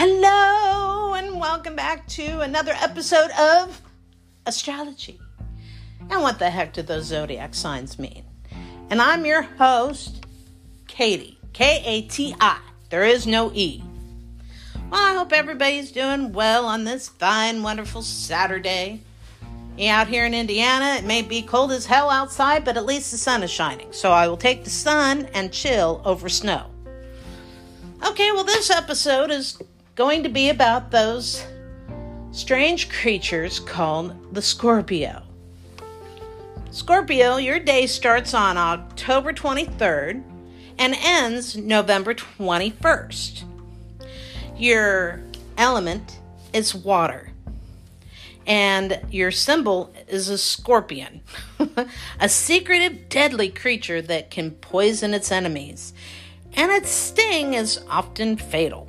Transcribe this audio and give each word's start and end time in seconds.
Hello, 0.00 1.14
and 1.14 1.40
welcome 1.40 1.74
back 1.74 2.06
to 2.06 2.38
another 2.42 2.70
episode 2.80 3.32
of 3.32 3.82
Astrology. 4.46 5.18
And 6.08 6.22
what 6.22 6.38
the 6.38 6.50
heck 6.50 6.72
do 6.72 6.82
those 6.82 7.06
zodiac 7.06 7.52
signs 7.52 7.98
mean? 7.98 8.22
And 8.90 9.02
I'm 9.02 9.26
your 9.26 9.42
host, 9.42 10.24
Katie. 10.86 11.36
K 11.52 11.82
A 11.84 12.02
T 12.02 12.32
I. 12.38 12.60
There 12.90 13.02
is 13.02 13.26
no 13.26 13.50
E. 13.52 13.82
Well, 14.88 15.04
I 15.04 15.14
hope 15.18 15.32
everybody's 15.32 15.90
doing 15.90 16.32
well 16.32 16.64
on 16.66 16.84
this 16.84 17.08
fine, 17.08 17.64
wonderful 17.64 18.02
Saturday. 18.02 19.00
Out 19.80 20.06
here 20.06 20.26
in 20.26 20.32
Indiana, 20.32 20.94
it 21.00 21.06
may 21.06 21.22
be 21.22 21.42
cold 21.42 21.72
as 21.72 21.86
hell 21.86 22.08
outside, 22.08 22.64
but 22.64 22.76
at 22.76 22.86
least 22.86 23.10
the 23.10 23.18
sun 23.18 23.42
is 23.42 23.50
shining. 23.50 23.92
So 23.92 24.12
I 24.12 24.28
will 24.28 24.36
take 24.36 24.62
the 24.62 24.70
sun 24.70 25.28
and 25.34 25.52
chill 25.52 26.00
over 26.04 26.28
snow. 26.28 26.70
Okay, 28.06 28.30
well, 28.30 28.44
this 28.44 28.70
episode 28.70 29.32
is 29.32 29.60
going 29.98 30.22
to 30.22 30.28
be 30.28 30.48
about 30.48 30.92
those 30.92 31.44
strange 32.30 32.88
creatures 32.88 33.58
called 33.58 34.14
the 34.32 34.40
Scorpio. 34.40 35.24
Scorpio, 36.70 37.38
your 37.38 37.58
day 37.58 37.84
starts 37.84 38.32
on 38.32 38.56
October 38.56 39.32
23rd 39.32 40.22
and 40.78 40.94
ends 41.02 41.56
November 41.56 42.14
21st. 42.14 43.42
Your 44.56 45.20
element 45.56 46.20
is 46.52 46.76
water, 46.76 47.32
and 48.46 49.00
your 49.10 49.32
symbol 49.32 49.92
is 50.06 50.28
a 50.28 50.38
scorpion, 50.38 51.22
a 52.20 52.28
secretive, 52.28 53.08
deadly 53.08 53.48
creature 53.48 54.00
that 54.02 54.30
can 54.30 54.52
poison 54.52 55.12
its 55.12 55.32
enemies, 55.32 55.92
and 56.52 56.70
its 56.70 56.88
sting 56.88 57.54
is 57.54 57.80
often 57.88 58.36
fatal. 58.36 58.87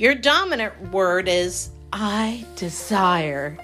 Your 0.00 0.14
dominant 0.14 0.92
word 0.92 1.28
is 1.28 1.68
I 1.92 2.46
desire. 2.56 3.58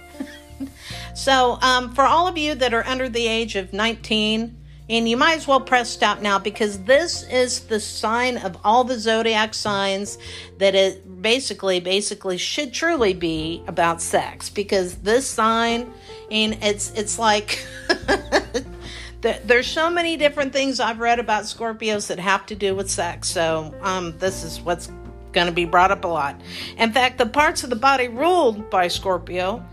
so, 1.14 1.58
um, 1.62 1.94
for 1.94 2.04
all 2.04 2.28
of 2.28 2.36
you 2.36 2.54
that 2.56 2.74
are 2.74 2.84
under 2.86 3.08
the 3.08 3.26
age 3.26 3.56
of 3.56 3.72
19, 3.72 4.54
and 4.90 5.08
you 5.08 5.16
might 5.16 5.38
as 5.38 5.48
well 5.48 5.62
press 5.62 5.88
stop 5.88 6.20
now 6.20 6.38
because 6.38 6.80
this 6.80 7.22
is 7.30 7.60
the 7.60 7.80
sign 7.80 8.36
of 8.36 8.58
all 8.64 8.84
the 8.84 8.98
zodiac 8.98 9.54
signs 9.54 10.18
that 10.58 10.74
it 10.74 11.22
basically, 11.22 11.80
basically 11.80 12.36
should 12.36 12.74
truly 12.74 13.14
be 13.14 13.62
about 13.66 14.02
sex. 14.02 14.50
Because 14.50 14.96
this 14.96 15.26
sign, 15.26 15.90
and 16.30 16.58
it's 16.60 16.90
it's 16.90 17.18
like 17.18 17.66
there's 19.22 19.66
so 19.66 19.88
many 19.88 20.18
different 20.18 20.52
things 20.52 20.80
I've 20.80 21.00
read 21.00 21.18
about 21.18 21.44
Scorpios 21.44 22.08
that 22.08 22.18
have 22.18 22.44
to 22.44 22.54
do 22.54 22.74
with 22.74 22.90
sex. 22.90 23.26
So 23.28 23.74
um, 23.80 24.18
this 24.18 24.44
is 24.44 24.60
what's 24.60 24.90
going 25.36 25.46
to 25.46 25.52
be 25.52 25.66
brought 25.66 25.92
up 25.92 26.04
a 26.04 26.08
lot. 26.08 26.40
In 26.78 26.90
fact, 26.90 27.18
the 27.18 27.26
parts 27.26 27.62
of 27.62 27.70
the 27.70 27.76
body 27.76 28.08
ruled 28.08 28.70
by 28.70 28.88
Scorpio 28.88 29.64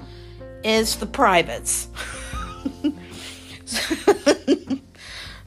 is 0.63 0.97
the 0.97 1.07
privates. 1.07 1.87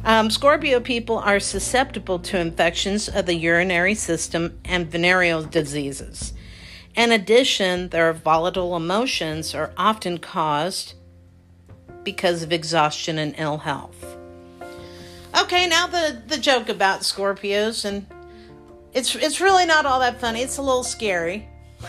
Um, 0.07 0.31
Scorpio 0.31 0.79
people 0.79 1.19
are 1.19 1.41
susceptible 1.41 2.21
to 2.21 2.39
infections 2.39 3.09
of 3.09 3.27
the 3.27 3.35
urinary 3.35 3.97
system 3.97 4.57
and 4.65 4.87
venereal 4.87 5.43
diseases. 5.43 6.33
In 6.95 7.11
addition, 7.11 7.89
their 7.89 8.13
volatile 8.13 8.77
emotions 8.77 9.53
are 9.53 9.73
often 9.77 10.19
caused 10.19 10.95
because 12.05 12.45
of 12.45 12.53
exhaustion 12.53 13.19
and 13.19 13.35
ill 13.37 13.59
health. 13.59 14.17
Okay, 15.37 15.67
now 15.67 15.89
the, 15.89 16.23
the 16.29 16.39
joke 16.39 16.69
about 16.69 17.01
Scorpios, 17.01 17.85
and 17.85 18.07
it's 18.97 19.15
it's 19.15 19.43
really 19.43 19.67
not 19.67 19.85
all 19.85 20.01
that 20.01 20.19
funny. 20.19 20.41
It's 20.41 20.57
a 20.57 20.63
little 20.63 20.83
scary. 20.83 21.47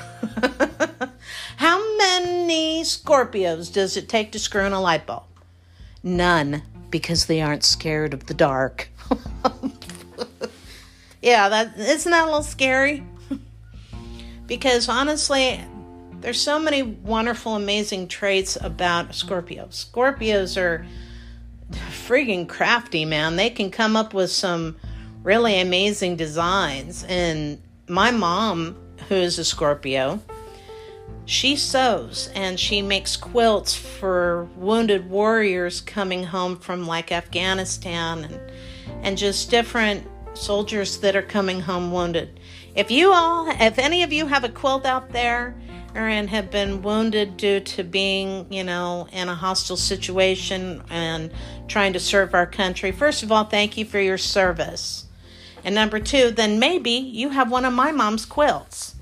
How 1.56 1.98
many 1.98 2.84
Scorpios 2.84 3.72
does 3.72 3.96
it 3.96 4.10
take 4.10 4.34
to 4.34 4.40
screw 4.40 4.66
in 4.66 4.74
a 4.74 4.82
light 4.82 5.06
bulb? 5.06 5.24
None 6.04 6.64
because 6.92 7.26
they 7.26 7.42
aren't 7.42 7.64
scared 7.64 8.14
of 8.14 8.26
the 8.26 8.34
dark. 8.34 8.90
yeah, 11.22 11.48
that 11.48 11.78
isn't 11.78 12.12
that 12.12 12.24
a 12.24 12.26
little 12.26 12.44
scary? 12.44 13.06
because 14.48 14.90
honestly, 14.90 15.64
there's 16.20 16.42
so 16.42 16.60
many 16.60 16.84
wonderful, 16.84 17.56
amazing 17.56 18.10
traits 18.10 18.58
about 18.60 19.12
Scorpios. 19.12 19.90
Scorpios 19.90 20.62
are 20.62 20.86
freaking 21.72 22.50
crafty, 22.50 23.06
man. 23.06 23.38
They 23.38 23.50
can 23.50 23.72
come 23.72 23.96
up 23.96 24.14
with 24.14 24.30
some 24.30 24.76
really 25.28 25.60
amazing 25.60 26.16
designs. 26.16 27.04
And 27.04 27.62
my 27.90 28.12
mom, 28.12 28.78
who 29.10 29.16
is 29.16 29.38
a 29.38 29.44
Scorpio, 29.44 30.22
she 31.26 31.58
sews 31.58 32.30
and 32.34 32.58
she 32.58 32.82
makes 32.82 33.18
quilts 33.18 33.76
for 33.76 34.48
wounded 34.56 35.10
warriors 35.10 35.82
coming 35.82 36.24
home 36.24 36.56
from 36.56 36.88
like 36.88 37.12
Afghanistan 37.12 38.24
and 38.24 38.40
and 39.04 39.18
just 39.18 39.52
different 39.52 40.08
soldiers 40.34 41.00
that 41.00 41.18
are 41.18 41.22
coming 41.22 41.60
home 41.60 41.92
wounded. 41.92 42.40
If 42.74 42.90
you 42.90 43.12
all 43.12 43.50
if 43.50 43.78
any 43.78 44.04
of 44.04 44.14
you 44.14 44.28
have 44.28 44.46
a 44.46 44.50
quilt 44.50 44.86
out 44.86 45.10
there 45.10 45.58
and 45.94 46.30
have 46.30 46.50
been 46.50 46.82
wounded 46.82 47.36
due 47.36 47.60
to 47.60 47.84
being, 47.84 48.48
you 48.50 48.64
know, 48.64 49.10
in 49.12 49.28
a 49.28 49.36
hostile 49.36 49.76
situation 49.76 50.82
and 50.90 51.34
trying 51.68 51.92
to 51.92 52.00
serve 52.00 52.34
our 52.34 52.46
country, 52.46 52.94
first 52.94 53.24
of 53.24 53.32
all, 53.34 53.44
thank 53.44 53.78
you 53.78 53.84
for 53.84 54.00
your 54.00 54.18
service. 54.18 55.07
And 55.64 55.76
number 55.76 56.00
2, 56.00 56.32
then 56.32 56.60
maybe 56.60 56.92
you 56.92 57.30
have 57.30 57.52
one 57.52 57.66
of 57.66 57.74
my 57.74 57.92
mom's 57.92 58.26
quilts 58.26 58.96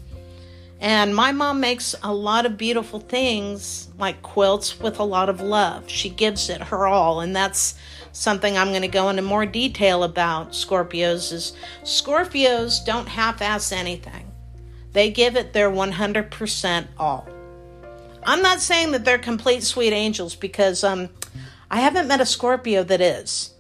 and 0.86 1.16
my 1.16 1.32
mom 1.32 1.60
makes 1.60 1.96
a 2.04 2.14
lot 2.14 2.46
of 2.46 2.58
beautiful 2.58 3.00
things 3.00 3.90
like 3.98 4.22
quilts 4.22 4.80
with 4.80 5.00
a 5.00 5.04
lot 5.04 5.30
of 5.30 5.42
love. 5.42 5.90
She 5.90 6.10
gives 6.10 6.48
it 6.48 6.62
her 6.62 6.86
all, 6.86 7.22
and 7.22 7.36
that's 7.36 7.74
something 8.12 8.56
I'm 8.56 8.70
going 8.70 8.84
to 8.84 8.88
go 8.88 9.10
into 9.10 9.24
more 9.24 9.48
detail 9.48 10.04
about 10.04 10.52
Scorpios 10.52 11.34
is 11.34 11.54
Scorpios 11.84 12.86
don't 12.86 13.08
half-ass 13.08 13.72
anything. 13.72 14.32
They 14.92 15.10
give 15.10 15.36
it 15.36 15.54
their 15.54 15.72
100% 15.72 16.88
all. 17.00 17.28
I'm 18.24 18.44
not 18.44 18.62
saying 18.62 18.92
that 18.92 19.06
they're 19.06 19.18
complete 19.18 19.64
sweet 19.64 19.92
angels 19.92 20.36
because 20.36 20.84
um 20.84 21.10
I 21.72 21.80
haven't 21.80 22.08
met 22.08 22.22
a 22.22 22.28
Scorpio 22.28 22.84
that 22.84 23.02
is. 23.02 23.55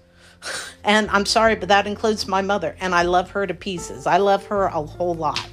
And 0.83 1.09
I'm 1.09 1.25
sorry, 1.25 1.55
but 1.55 1.69
that 1.69 1.87
includes 1.87 2.27
my 2.27 2.41
mother, 2.41 2.75
and 2.79 2.93
I 2.93 3.03
love 3.03 3.31
her 3.31 3.47
to 3.47 3.53
pieces. 3.53 4.05
I 4.05 4.17
love 4.17 4.45
her 4.47 4.65
a 4.65 4.81
whole 4.81 5.15
lot. 5.15 5.47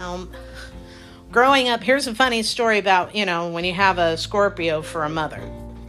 Um, 0.00 0.30
growing 1.30 1.68
up, 1.68 1.82
here's 1.82 2.06
a 2.06 2.14
funny 2.14 2.42
story 2.42 2.78
about, 2.78 3.14
you 3.14 3.24
know, 3.24 3.48
when 3.48 3.64
you 3.64 3.72
have 3.74 3.98
a 3.98 4.16
Scorpio 4.16 4.82
for 4.82 5.04
a 5.04 5.08
mother. 5.08 5.40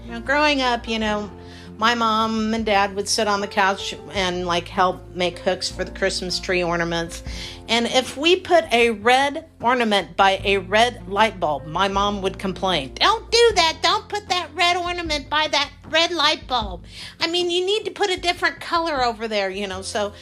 You 0.06 0.14
know, 0.14 0.20
growing 0.22 0.62
up, 0.62 0.88
you 0.88 1.00
know, 1.00 1.30
my 1.78 1.94
mom 1.94 2.54
and 2.54 2.66
dad 2.66 2.96
would 2.96 3.08
sit 3.08 3.28
on 3.28 3.42
the 3.42 3.48
couch 3.48 3.94
and 4.14 4.48
like 4.48 4.68
help 4.68 5.14
make 5.14 5.40
hooks 5.40 5.70
for 5.70 5.84
the 5.84 5.92
Christmas 5.92 6.40
tree 6.40 6.64
ornaments. 6.64 7.24
And 7.68 7.86
if 7.86 8.16
we 8.16 8.38
put 8.38 8.72
a 8.72 8.92
red 8.92 9.48
ornament 9.60 10.16
by 10.16 10.42
a 10.44 10.58
red 10.58 11.08
light 11.08 11.40
bulb, 11.40 11.66
my 11.66 11.88
mom 11.88 12.22
would 12.22 12.40
complain, 12.40 12.94
Don't 12.96 13.30
do 13.30 13.52
that. 13.56 13.80
Don't 13.82 14.08
put 14.08 14.30
that 14.30 14.50
red 14.54 14.78
ornament 14.78 15.30
by 15.30 15.48
that 15.50 15.72
red 15.90 16.12
light 16.12 16.48
bulb. 16.48 16.84
I 17.20 17.28
mean, 17.28 17.50
you 17.50 17.66
need 17.66 17.86
to 17.86 17.92
put 17.92 18.10
a 18.10 18.20
different 18.20 18.62
color 18.62 19.04
over 19.04 19.28
there, 19.28 19.50
you 19.50 19.68
know. 19.68 19.82
So, 19.82 20.14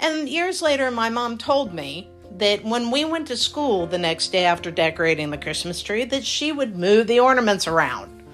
and 0.00 0.28
years 0.28 0.62
later, 0.62 0.90
my 0.90 1.10
mom 1.10 1.38
told 1.38 1.74
me 1.74 2.08
that 2.38 2.64
when 2.64 2.90
we 2.90 3.04
went 3.04 3.28
to 3.28 3.36
school 3.36 3.86
the 3.86 3.98
next 3.98 4.32
day 4.32 4.44
after 4.44 4.70
decorating 4.70 5.30
the 5.30 5.38
Christmas 5.38 5.82
tree, 5.82 6.04
that 6.06 6.24
she 6.24 6.52
would 6.52 6.76
move 6.76 7.06
the 7.06 7.20
ornaments 7.20 7.66
around 7.66 8.24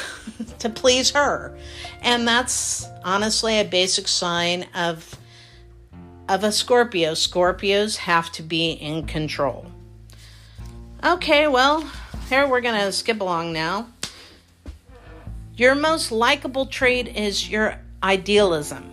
to 0.58 0.68
please 0.68 1.10
her. 1.10 1.56
And 2.02 2.26
that's 2.26 2.86
honestly 3.04 3.60
a 3.60 3.64
basic 3.64 4.08
sign 4.08 4.66
of 4.74 5.16
of 6.28 6.44
a 6.44 6.52
Scorpio. 6.52 7.12
Scorpios 7.12 7.96
have 7.96 8.30
to 8.32 8.42
be 8.42 8.72
in 8.72 9.06
control. 9.06 9.66
Okay, 11.04 11.46
well, 11.46 11.88
here 12.28 12.48
we're 12.48 12.60
going 12.60 12.80
to 12.80 12.92
skip 12.92 13.20
along 13.20 13.52
now. 13.52 13.88
Your 15.56 15.74
most 15.74 16.12
likable 16.12 16.66
trait 16.66 17.08
is 17.16 17.48
your 17.48 17.80
idealism. 18.02 18.92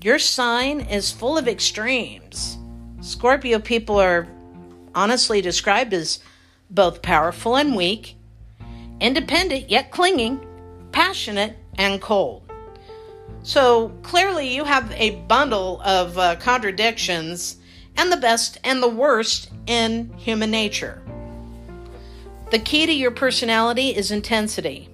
Your 0.00 0.18
sign 0.18 0.80
is 0.80 1.10
full 1.10 1.36
of 1.36 1.48
extremes. 1.48 2.56
Scorpio 3.00 3.58
people 3.58 3.98
are 3.98 4.28
honestly 4.94 5.40
described 5.40 5.92
as 5.92 6.20
both 6.70 7.02
powerful 7.02 7.56
and 7.56 7.74
weak, 7.74 8.16
independent 9.00 9.70
yet 9.70 9.90
clinging, 9.90 10.40
passionate 10.92 11.56
and 11.76 12.00
cold. 12.00 12.47
So 13.42 13.88
clearly, 14.02 14.54
you 14.54 14.64
have 14.64 14.90
a 14.92 15.16
bundle 15.26 15.80
of 15.82 16.18
uh, 16.18 16.36
contradictions 16.36 17.56
and 17.96 18.12
the 18.12 18.16
best 18.16 18.58
and 18.64 18.82
the 18.82 18.88
worst 18.88 19.50
in 19.66 20.12
human 20.16 20.50
nature. 20.50 21.02
The 22.50 22.58
key 22.58 22.86
to 22.86 22.92
your 22.92 23.10
personality 23.10 23.88
is 23.96 24.10
intensity. 24.10 24.88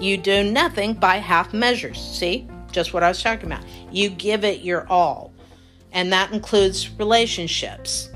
You 0.00 0.16
do 0.16 0.44
nothing 0.44 0.94
by 0.94 1.16
half 1.16 1.52
measures. 1.52 1.98
See, 2.00 2.48
just 2.70 2.92
what 2.92 3.02
I 3.02 3.08
was 3.08 3.22
talking 3.22 3.46
about. 3.46 3.64
You 3.90 4.10
give 4.10 4.44
it 4.44 4.60
your 4.60 4.86
all. 4.88 5.32
and 5.92 6.12
that 6.12 6.32
includes 6.32 6.90
relationships. 6.98 8.10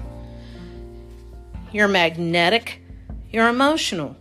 You're 1.72 1.88
magnetic, 1.88 2.82
you're 3.30 3.48
emotional, 3.48 4.16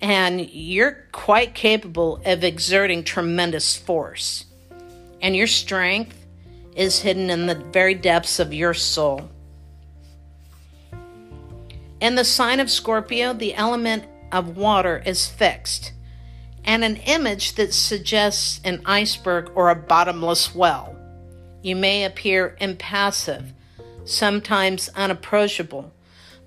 and 0.00 0.50
you're 0.50 1.06
quite 1.12 1.54
capable 1.54 2.20
of 2.24 2.44
exerting 2.44 3.04
tremendous 3.04 3.76
force. 3.76 4.46
And 5.20 5.36
your 5.36 5.46
strength 5.46 6.16
is 6.74 7.00
hidden 7.00 7.28
in 7.30 7.46
the 7.46 7.54
very 7.54 7.94
depths 7.94 8.38
of 8.38 8.54
your 8.54 8.74
soul. 8.74 9.28
In 12.00 12.14
the 12.14 12.24
sign 12.24 12.60
of 12.60 12.70
Scorpio, 12.70 13.34
the 13.34 13.54
element 13.54 14.04
of 14.32 14.56
water 14.56 15.02
is 15.04 15.26
fixed, 15.26 15.92
and 16.64 16.82
an 16.82 16.96
image 16.96 17.56
that 17.56 17.74
suggests 17.74 18.60
an 18.64 18.80
iceberg 18.86 19.50
or 19.54 19.68
a 19.68 19.74
bottomless 19.74 20.54
well. 20.54 20.96
You 21.62 21.76
may 21.76 22.04
appear 22.04 22.56
impassive, 22.58 23.52
sometimes 24.04 24.88
unapproachable, 24.90 25.92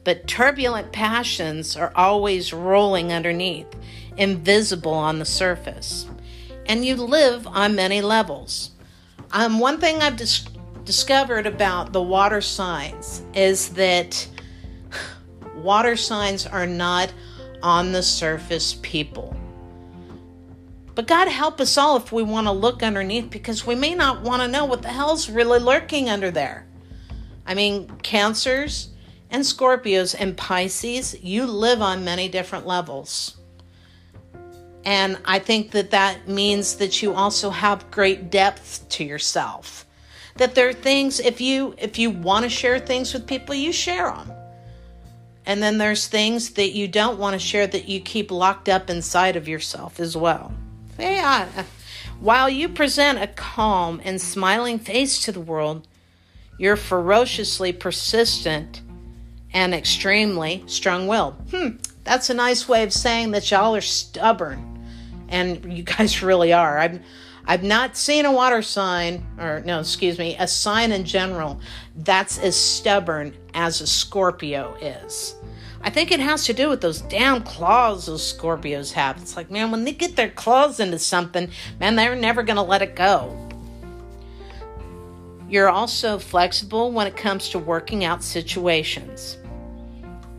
but 0.03 0.27
turbulent 0.27 0.91
passions 0.91 1.77
are 1.77 1.91
always 1.95 2.53
rolling 2.53 3.13
underneath, 3.13 3.67
invisible 4.17 4.93
on 4.93 5.19
the 5.19 5.25
surface. 5.25 6.07
And 6.65 6.85
you 6.85 6.95
live 6.95 7.47
on 7.47 7.75
many 7.75 8.01
levels. 8.01 8.71
Um, 9.31 9.59
one 9.59 9.79
thing 9.79 10.01
I've 10.01 10.17
dis- 10.17 10.45
discovered 10.83 11.45
about 11.45 11.93
the 11.93 12.01
water 12.01 12.41
signs 12.41 13.23
is 13.33 13.69
that 13.69 14.27
water 15.55 15.95
signs 15.95 16.45
are 16.45 16.67
not 16.67 17.13
on 17.61 17.91
the 17.91 18.03
surface 18.03 18.77
people. 18.81 19.35
But 20.95 21.07
God 21.07 21.27
help 21.27 21.59
us 21.59 21.77
all 21.77 21.97
if 21.97 22.11
we 22.11 22.21
want 22.21 22.45
to 22.47 22.51
look 22.51 22.83
underneath 22.83 23.31
because 23.31 23.65
we 23.65 23.73
may 23.73 23.95
not 23.95 24.21
want 24.21 24.43
to 24.43 24.47
know 24.47 24.65
what 24.65 24.83
the 24.83 24.89
hell's 24.89 25.29
really 25.29 25.59
lurking 25.59 26.09
under 26.09 26.29
there. 26.29 26.67
I 27.47 27.55
mean, 27.55 27.89
cancers 28.03 28.92
and 29.33 29.43
Scorpios 29.43 30.15
and 30.17 30.37
Pisces, 30.37 31.21
you 31.23 31.47
live 31.47 31.81
on 31.81 32.05
many 32.05 32.29
different 32.29 32.67
levels. 32.67 33.35
And 34.85 35.17
I 35.25 35.39
think 35.39 35.71
that 35.71 35.89
that 35.89 36.27
means 36.27 36.75
that 36.75 37.01
you 37.01 37.15
also 37.15 37.49
have 37.49 37.89
great 37.89 38.29
depth 38.29 38.87
to 38.89 39.03
yourself. 39.03 39.87
That 40.35 40.53
there 40.53 40.69
are 40.69 40.73
things 40.73 41.19
if 41.19 41.41
you 41.41 41.73
if 41.79 41.97
you 41.97 42.11
want 42.11 42.43
to 42.43 42.49
share 42.49 42.79
things 42.79 43.11
with 43.13 43.25
people, 43.25 43.55
you 43.55 43.73
share 43.73 44.11
them. 44.11 44.31
And 45.47 45.63
then 45.63 45.79
there's 45.79 46.07
things 46.07 46.51
that 46.51 46.73
you 46.73 46.87
don't 46.87 47.17
want 47.17 47.33
to 47.33 47.39
share 47.39 47.65
that 47.65 47.89
you 47.89 48.01
keep 48.01 48.29
locked 48.29 48.69
up 48.69 48.89
inside 48.89 49.35
of 49.35 49.47
yourself 49.47 49.99
as 49.99 50.15
well. 50.15 50.53
Yeah. 50.99 51.47
While 52.19 52.49
you 52.49 52.69
present 52.69 53.21
a 53.21 53.27
calm 53.27 53.99
and 54.03 54.21
smiling 54.21 54.77
face 54.77 55.19
to 55.25 55.31
the 55.31 55.41
world, 55.41 55.87
you're 56.59 56.75
ferociously 56.75 57.73
persistent 57.73 58.82
and 59.53 59.73
extremely 59.73 60.63
strong 60.67 61.07
willed. 61.07 61.35
Hmm, 61.51 61.77
that's 62.03 62.29
a 62.29 62.33
nice 62.33 62.67
way 62.67 62.83
of 62.83 62.91
saying 62.91 63.31
that 63.31 63.49
y'all 63.49 63.75
are 63.75 63.81
stubborn. 63.81 64.85
And 65.29 65.71
you 65.71 65.83
guys 65.83 66.21
really 66.21 66.53
are. 66.53 66.77
I've, 66.77 66.99
I've 67.45 67.63
not 67.63 67.97
seen 67.97 68.25
a 68.25 68.31
water 68.31 68.61
sign, 68.61 69.25
or 69.37 69.61
no, 69.65 69.79
excuse 69.79 70.17
me, 70.17 70.35
a 70.37 70.47
sign 70.47 70.91
in 70.91 71.05
general 71.05 71.59
that's 71.95 72.39
as 72.39 72.55
stubborn 72.55 73.35
as 73.53 73.81
a 73.81 73.87
Scorpio 73.87 74.75
is. 74.81 75.35
I 75.81 75.89
think 75.89 76.11
it 76.11 76.21
has 76.21 76.45
to 76.45 76.53
do 76.53 76.69
with 76.69 76.79
those 76.79 77.01
damn 77.01 77.43
claws 77.43 78.05
those 78.05 78.33
Scorpios 78.33 78.93
have. 78.93 79.17
It's 79.17 79.35
like, 79.35 79.51
man, 79.51 79.69
when 79.69 79.83
they 79.83 79.91
get 79.91 80.15
their 80.15 80.29
claws 80.29 80.79
into 80.79 80.97
something, 80.97 81.49
man, 81.79 81.97
they're 81.97 82.15
never 82.15 82.41
going 82.41 82.55
to 82.55 82.61
let 82.61 82.81
it 82.81 82.95
go. 82.95 83.37
You're 85.49 85.69
also 85.69 86.17
flexible 86.17 86.93
when 86.93 87.05
it 87.05 87.17
comes 87.17 87.49
to 87.49 87.59
working 87.59 88.05
out 88.05 88.23
situations. 88.23 89.37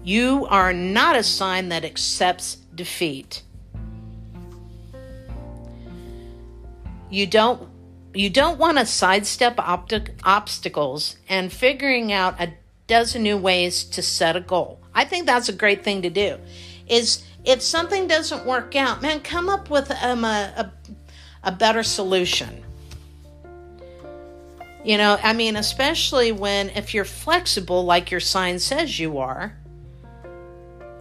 You 0.05 0.47
are 0.51 0.75
not 0.75 1.17
a 1.17 1.23
sign 1.23 1.71
that 1.71 1.83
accepts 1.83 2.57
defeat. 2.75 3.43
You 7.11 7.27
don't 7.27 7.71
you 8.13 8.31
don't 8.31 8.59
want 8.59 8.79
to 8.79 8.87
sidestep 8.87 9.59
optic, 9.59 10.15
obstacles 10.23 11.17
and 11.29 11.53
figuring 11.53 12.13
out 12.13 12.41
a 12.41 12.55
dozen 12.87 13.23
new 13.23 13.37
ways 13.37 13.83
to 13.83 14.03
set 14.03 14.37
a 14.37 14.41
goal. 14.41 14.81
I 14.95 15.05
think 15.05 15.27
that's 15.27 15.49
a 15.49 15.53
great 15.53 15.83
thing 15.83 16.03
to 16.03 16.11
do. 16.11 16.39
Is 16.87 17.25
if 17.45 17.63
something 17.63 18.07
doesn't 18.07 18.45
work 18.45 18.77
out, 18.77 19.03
man, 19.03 19.21
come 19.21 19.49
up 19.49 19.71
with 19.71 19.91
um, 20.03 20.25
a, 20.25 20.53
a, 20.57 21.49
a 21.49 21.53
better 21.53 21.83
solution. 21.83 22.63
You 24.85 24.99
know, 24.99 25.19
I 25.23 25.33
mean, 25.33 25.57
especially 25.57 26.31
when 26.31 26.69
if 26.71 26.93
you're 26.93 27.07
flexible 27.07 27.85
like 27.85 28.11
your 28.11 28.21
sign 28.21 28.59
says 28.59 29.01
you 29.01 29.19
are, 29.19 29.57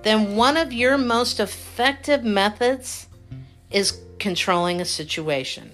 then 0.03 0.35
one 0.35 0.57
of 0.57 0.71
your 0.71 0.97
most 0.97 1.39
effective 1.39 2.23
methods 2.23 3.07
is 3.71 3.99
controlling 4.19 4.79
a 4.79 4.85
situation. 4.85 5.71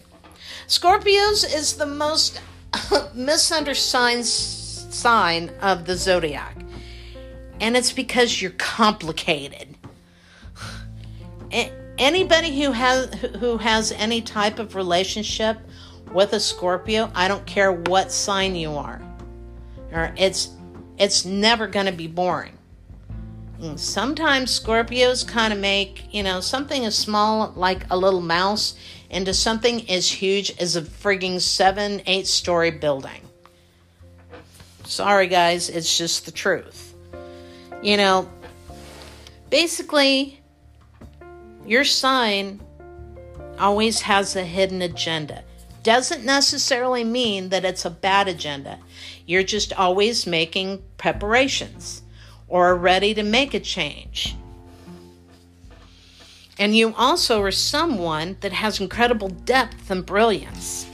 Scorpios 0.67 1.43
is 1.43 1.77
the 1.77 1.85
most 1.85 2.41
misunderstood 3.13 4.79
sign 4.91 5.49
of 5.61 5.85
the 5.85 5.95
zodiac. 5.95 6.55
And 7.59 7.75
it's 7.75 7.91
because 7.91 8.41
you're 8.41 8.51
complicated. 8.51 9.75
Anybody 11.97 12.61
who 12.61 12.71
has 12.71 13.13
who 13.39 13.57
has 13.57 13.91
any 13.91 14.21
type 14.21 14.59
of 14.59 14.75
relationship 14.75 15.57
with 16.13 16.31
a 16.31 16.39
Scorpio, 16.39 17.11
I 17.13 17.27
don't 17.27 17.45
care 17.45 17.73
what 17.73 18.11
sign 18.11 18.55
you 18.55 18.75
are. 18.75 19.01
Or 19.91 20.13
it's 20.17 20.49
it's 20.97 21.25
never 21.25 21.67
going 21.67 21.87
to 21.87 21.91
be 21.91 22.07
boring. 22.07 22.57
Sometimes 23.75 24.57
Scorpios 24.57 25.27
kind 25.27 25.51
of 25.51 25.59
make, 25.59 26.13
you 26.13 26.23
know, 26.23 26.39
something 26.39 26.85
as 26.85 26.97
small 26.97 27.51
like 27.57 27.85
a 27.89 27.97
little 27.97 28.21
mouse 28.21 28.75
into 29.09 29.33
something 29.33 29.89
as 29.89 30.09
huge 30.09 30.55
as 30.59 30.77
a 30.77 30.81
frigging 30.81 31.41
seven, 31.41 32.01
eight 32.05 32.25
story 32.25 32.71
building. 32.71 33.21
Sorry, 34.85 35.27
guys, 35.27 35.69
it's 35.69 35.97
just 35.97 36.25
the 36.25 36.31
truth. 36.31 36.95
You 37.81 37.97
know, 37.97 38.29
basically, 39.49 40.39
your 41.65 41.83
sign 41.83 42.61
always 43.59 44.01
has 44.01 44.37
a 44.37 44.43
hidden 44.45 44.81
agenda. 44.81 45.43
Doesn't 45.83 46.23
necessarily 46.23 47.03
mean 47.03 47.49
that 47.49 47.65
it's 47.65 47.83
a 47.83 47.89
bad 47.89 48.29
agenda. 48.29 48.79
You're 49.25 49.43
just 49.43 49.73
always 49.73 50.25
making 50.25 50.81
preparations 50.97 52.03
or 52.49 52.69
are 52.69 52.75
ready 52.75 53.13
to 53.13 53.23
make 53.23 53.53
a 53.53 53.59
change. 53.59 54.35
And 56.57 56.75
you 56.75 56.93
also 56.97 57.41
are 57.41 57.51
someone 57.51 58.35
that 58.41 58.51
has 58.51 58.81
incredible 58.81 59.29
depth 59.29 59.89
and 59.89 60.05
brilliance. 60.05 60.85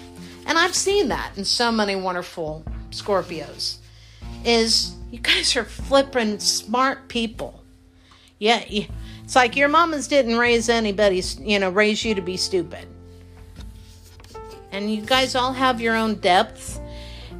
And 0.45 0.59
I've 0.59 0.75
seen 0.75 1.07
that 1.07 1.31
in 1.37 1.43
so 1.43 1.71
many 1.71 1.95
wonderful 1.95 2.63
Scorpios. 2.91 3.77
Is 4.43 4.95
you 5.09 5.19
guys 5.19 5.55
are 5.55 5.63
flipping 5.65 6.39
smart 6.39 7.07
people. 7.07 7.63
Yeah, 8.37 8.63
it's 8.67 9.35
like 9.35 9.55
your 9.55 9.69
mamas 9.69 10.07
didn't 10.07 10.37
raise 10.37 10.69
anybody, 10.69 11.23
you 11.39 11.57
know, 11.57 11.69
raise 11.69 12.05
you 12.05 12.13
to 12.13 12.21
be 12.21 12.37
stupid. 12.37 12.87
And 14.71 14.93
you 14.93 15.01
guys 15.01 15.35
all 15.35 15.53
have 15.53 15.81
your 15.81 15.95
own 15.95 16.15
depths 16.15 16.79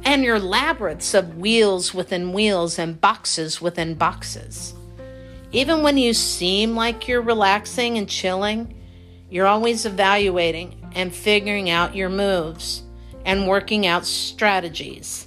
and 0.06 0.22
your 0.22 0.38
labyrinths 0.38 1.14
of 1.14 1.36
wheels 1.36 1.92
within 1.92 2.32
wheels 2.32 2.78
and 2.78 3.00
boxes 3.00 3.60
within 3.60 3.92
boxes. 3.92 4.72
Even 5.50 5.82
when 5.82 5.98
you 5.98 6.14
seem 6.14 6.76
like 6.76 7.08
you're 7.08 7.20
relaxing 7.20 7.98
and 7.98 8.08
chilling, 8.08 8.72
you're 9.28 9.48
always 9.48 9.84
evaluating 9.84 10.88
and 10.94 11.12
figuring 11.12 11.68
out 11.68 11.96
your 11.96 12.08
moves 12.08 12.84
and 13.24 13.48
working 13.48 13.84
out 13.84 14.06
strategies. 14.06 15.26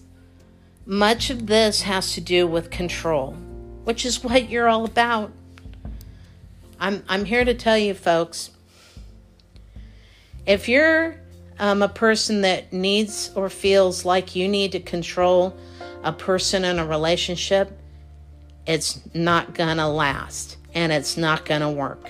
Much 0.86 1.29
of 1.29 1.45
this 1.45 1.81
has 1.81 2.13
to 2.13 2.21
do 2.21 2.48
with 2.48 2.71
control, 2.71 3.33
which 3.83 4.05
is 4.05 4.24
what 4.24 4.50
you're 4.50 4.69
all 4.69 4.86
about. 4.86 5.33
I'm, 6.79 7.03
I'm 7.09 7.25
here 7.25 7.43
to 7.43 7.53
tell 7.53 7.77
you, 7.77 7.93
folks, 7.93 8.51
if 10.45 10.69
you're 10.69 11.19
um, 11.59 11.81
a 11.81 11.89
person 11.89 12.41
that 12.41 12.71
needs 12.71 13.31
or 13.35 13.49
feels 13.49 14.05
like 14.05 14.35
you 14.35 14.47
need 14.47 14.71
to 14.71 14.79
control 14.79 15.55
a 16.03 16.13
person 16.13 16.63
in 16.63 16.79
a 16.79 16.85
relationship, 16.85 17.77
it's 18.65 19.01
not 19.13 19.53
gonna 19.53 19.89
last 19.89 20.57
and 20.73 20.91
it's 20.91 21.17
not 21.17 21.45
gonna 21.45 21.71
work. 21.71 22.09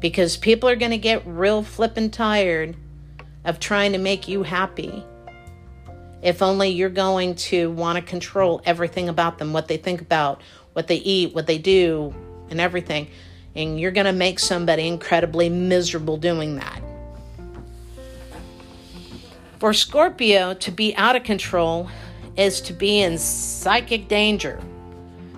Because 0.00 0.36
people 0.36 0.68
are 0.68 0.76
gonna 0.76 0.98
get 0.98 1.26
real 1.26 1.62
flippin' 1.62 2.10
tired 2.10 2.76
of 3.44 3.58
trying 3.58 3.92
to 3.92 3.98
make 3.98 4.28
you 4.28 4.44
happy. 4.44 5.04
If 6.22 6.42
only 6.42 6.68
you're 6.68 6.88
going 6.88 7.34
to 7.34 7.70
want 7.72 7.96
to 7.96 8.02
control 8.02 8.62
everything 8.64 9.08
about 9.08 9.38
them, 9.38 9.52
what 9.52 9.66
they 9.66 9.76
think 9.76 10.00
about, 10.00 10.40
what 10.74 10.86
they 10.86 10.96
eat, 10.96 11.34
what 11.34 11.48
they 11.48 11.58
do, 11.58 12.14
and 12.48 12.60
everything. 12.60 13.08
And 13.56 13.80
you're 13.80 13.90
going 13.90 14.06
to 14.06 14.12
make 14.12 14.38
somebody 14.38 14.86
incredibly 14.86 15.48
miserable 15.48 16.16
doing 16.16 16.54
that. 16.56 16.80
For 19.62 19.72
Scorpio, 19.72 20.54
to 20.54 20.72
be 20.72 20.92
out 20.96 21.14
of 21.14 21.22
control 21.22 21.88
is 22.36 22.60
to 22.62 22.72
be 22.72 23.00
in 23.00 23.16
psychic 23.16 24.08
danger. 24.08 24.60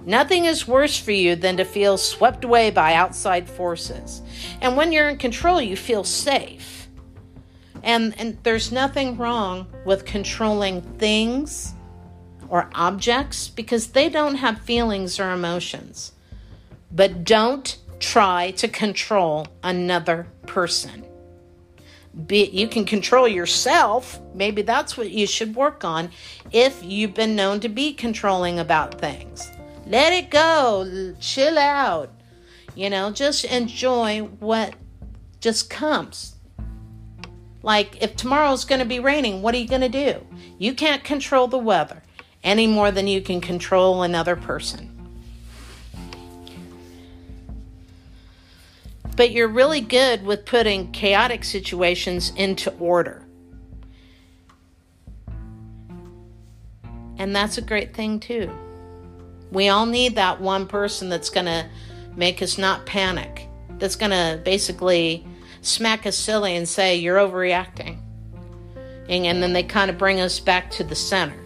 Nothing 0.06 0.46
is 0.46 0.66
worse 0.66 0.98
for 0.98 1.12
you 1.12 1.36
than 1.36 1.58
to 1.58 1.64
feel 1.66 1.98
swept 1.98 2.42
away 2.42 2.70
by 2.70 2.94
outside 2.94 3.46
forces. 3.46 4.22
And 4.62 4.78
when 4.78 4.92
you're 4.92 5.10
in 5.10 5.18
control, 5.18 5.60
you 5.60 5.76
feel 5.76 6.04
safe. 6.04 6.88
And, 7.82 8.18
and 8.18 8.38
there's 8.44 8.72
nothing 8.72 9.18
wrong 9.18 9.66
with 9.84 10.06
controlling 10.06 10.80
things 10.80 11.74
or 12.48 12.70
objects 12.74 13.50
because 13.50 13.88
they 13.88 14.08
don't 14.08 14.36
have 14.36 14.58
feelings 14.62 15.20
or 15.20 15.32
emotions. 15.32 16.12
But 16.90 17.24
don't 17.24 17.76
try 18.00 18.52
to 18.52 18.68
control 18.68 19.48
another 19.62 20.28
person. 20.46 21.04
Be, 22.26 22.44
you 22.46 22.68
can 22.68 22.84
control 22.84 23.26
yourself. 23.26 24.20
Maybe 24.34 24.62
that's 24.62 24.96
what 24.96 25.10
you 25.10 25.26
should 25.26 25.56
work 25.56 25.84
on 25.84 26.10
if 26.52 26.82
you've 26.84 27.14
been 27.14 27.34
known 27.34 27.60
to 27.60 27.68
be 27.68 27.92
controlling 27.92 28.58
about 28.58 29.00
things. 29.00 29.50
Let 29.86 30.12
it 30.12 30.30
go. 30.30 31.14
Chill 31.20 31.58
out. 31.58 32.10
You 32.74 32.90
know, 32.90 33.10
just 33.10 33.44
enjoy 33.44 34.20
what 34.38 34.74
just 35.40 35.70
comes. 35.70 36.36
Like 37.62 38.02
if 38.02 38.16
tomorrow's 38.16 38.64
going 38.64 38.80
to 38.80 38.84
be 38.84 39.00
raining, 39.00 39.42
what 39.42 39.54
are 39.54 39.58
you 39.58 39.68
going 39.68 39.80
to 39.80 39.88
do? 39.88 40.24
You 40.58 40.74
can't 40.74 41.02
control 41.02 41.48
the 41.48 41.58
weather 41.58 42.02
any 42.42 42.66
more 42.66 42.90
than 42.90 43.08
you 43.08 43.20
can 43.22 43.40
control 43.40 44.02
another 44.02 44.36
person. 44.36 44.93
But 49.16 49.30
you're 49.30 49.48
really 49.48 49.80
good 49.80 50.24
with 50.24 50.44
putting 50.44 50.90
chaotic 50.92 51.44
situations 51.44 52.32
into 52.36 52.72
order. 52.78 53.24
And 57.16 57.34
that's 57.34 57.58
a 57.58 57.62
great 57.62 57.94
thing, 57.94 58.18
too. 58.18 58.50
We 59.52 59.68
all 59.68 59.86
need 59.86 60.16
that 60.16 60.40
one 60.40 60.66
person 60.66 61.08
that's 61.08 61.30
going 61.30 61.46
to 61.46 61.68
make 62.16 62.42
us 62.42 62.58
not 62.58 62.86
panic, 62.86 63.48
that's 63.78 63.96
going 63.96 64.10
to 64.10 64.40
basically 64.44 65.26
smack 65.60 66.06
us 66.06 66.16
silly 66.16 66.56
and 66.56 66.68
say, 66.68 66.96
You're 66.96 67.18
overreacting. 67.18 67.98
And, 69.08 69.26
and 69.26 69.42
then 69.42 69.52
they 69.52 69.62
kind 69.62 69.90
of 69.90 69.98
bring 69.98 70.20
us 70.20 70.40
back 70.40 70.70
to 70.72 70.84
the 70.84 70.94
center. 70.94 71.43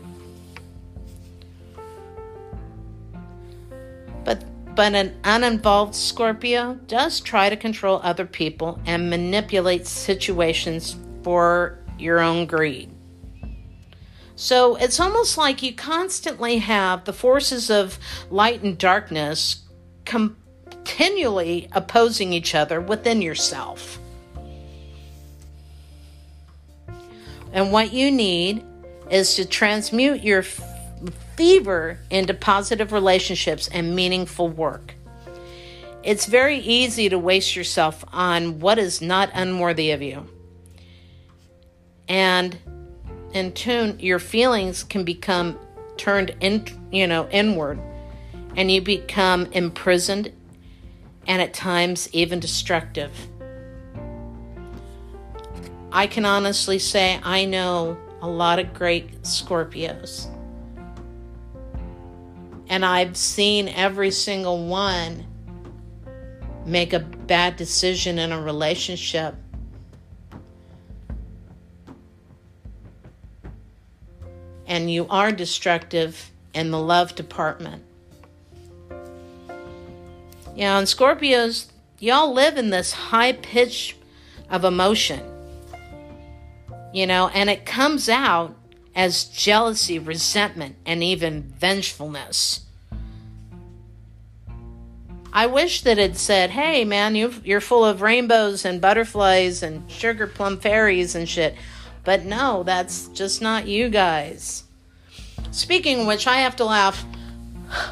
But 4.78 4.94
an 4.94 5.18
uninvolved 5.24 5.96
Scorpio 5.96 6.74
does 6.86 7.18
try 7.18 7.50
to 7.50 7.56
control 7.56 7.98
other 8.04 8.24
people 8.24 8.80
and 8.86 9.10
manipulate 9.10 9.88
situations 9.88 10.94
for 11.24 11.80
your 11.98 12.20
own 12.20 12.46
greed. 12.46 12.88
So 14.36 14.76
it's 14.76 15.00
almost 15.00 15.36
like 15.36 15.64
you 15.64 15.74
constantly 15.74 16.58
have 16.58 17.06
the 17.06 17.12
forces 17.12 17.70
of 17.70 17.98
light 18.30 18.62
and 18.62 18.78
darkness 18.78 19.64
continually 20.04 21.68
opposing 21.72 22.32
each 22.32 22.54
other 22.54 22.80
within 22.80 23.20
yourself. 23.20 23.98
And 27.52 27.72
what 27.72 27.92
you 27.92 28.12
need 28.12 28.62
is 29.10 29.34
to 29.34 29.44
transmute 29.44 30.22
your 30.22 30.44
fever 31.38 32.00
into 32.10 32.34
positive 32.34 32.90
relationships 32.90 33.68
and 33.68 33.94
meaningful 33.94 34.48
work. 34.48 34.96
It's 36.02 36.26
very 36.26 36.58
easy 36.58 37.08
to 37.10 37.16
waste 37.16 37.54
yourself 37.54 38.04
on 38.12 38.58
what 38.58 38.76
is 38.76 39.00
not 39.00 39.30
unworthy 39.32 39.92
of 39.92 40.02
you. 40.02 40.28
And 42.08 42.58
in 43.32 43.52
tune, 43.52 44.00
your 44.00 44.18
feelings 44.18 44.82
can 44.82 45.04
become 45.04 45.56
turned 45.96 46.34
in, 46.40 46.66
you 46.90 47.06
know, 47.06 47.28
inward, 47.28 47.78
and 48.56 48.68
you 48.68 48.82
become 48.82 49.46
imprisoned 49.52 50.32
and 51.28 51.40
at 51.40 51.54
times 51.54 52.08
even 52.12 52.40
destructive. 52.40 53.12
I 55.92 56.08
can 56.08 56.24
honestly 56.24 56.80
say 56.80 57.20
I 57.22 57.44
know 57.44 57.96
a 58.20 58.28
lot 58.28 58.58
of 58.58 58.74
great 58.74 59.22
Scorpios. 59.22 60.34
And 62.68 62.84
I've 62.84 63.16
seen 63.16 63.68
every 63.68 64.10
single 64.10 64.66
one 64.66 65.26
make 66.66 66.92
a 66.92 67.00
bad 67.00 67.56
decision 67.56 68.18
in 68.18 68.30
a 68.30 68.40
relationship 68.40 69.34
and 74.68 74.90
you 74.90 75.06
are 75.08 75.32
destructive 75.32 76.30
in 76.54 76.70
the 76.70 76.78
love 76.78 77.14
department. 77.14 77.82
Yeah, 80.54 80.78
and 80.78 80.86
Scorpios, 80.86 81.66
y'all 81.98 82.32
live 82.32 82.58
in 82.58 82.70
this 82.70 82.92
high 82.92 83.32
pitch 83.32 83.96
of 84.50 84.64
emotion. 84.64 85.20
You 86.92 87.06
know, 87.06 87.28
and 87.28 87.48
it 87.48 87.64
comes 87.64 88.08
out 88.08 88.54
as 88.98 89.26
jealousy, 89.26 89.96
resentment, 89.96 90.74
and 90.84 91.04
even 91.04 91.40
vengefulness. 91.56 92.66
I 95.32 95.46
wish 95.46 95.82
that 95.82 96.00
it 96.00 96.16
said, 96.16 96.50
hey 96.50 96.84
man, 96.84 97.14
you 97.14 97.32
you're 97.44 97.60
full 97.60 97.84
of 97.84 98.02
rainbows 98.02 98.64
and 98.64 98.80
butterflies 98.80 99.62
and 99.62 99.88
sugar 99.88 100.26
plum 100.26 100.58
fairies 100.58 101.14
and 101.14 101.28
shit. 101.28 101.54
But 102.02 102.24
no, 102.24 102.64
that's 102.64 103.06
just 103.08 103.40
not 103.40 103.68
you 103.68 103.88
guys. 103.88 104.64
Speaking 105.52 106.00
of 106.00 106.06
which, 106.08 106.26
I 106.26 106.38
have 106.38 106.56
to 106.56 106.64
laugh. 106.64 107.04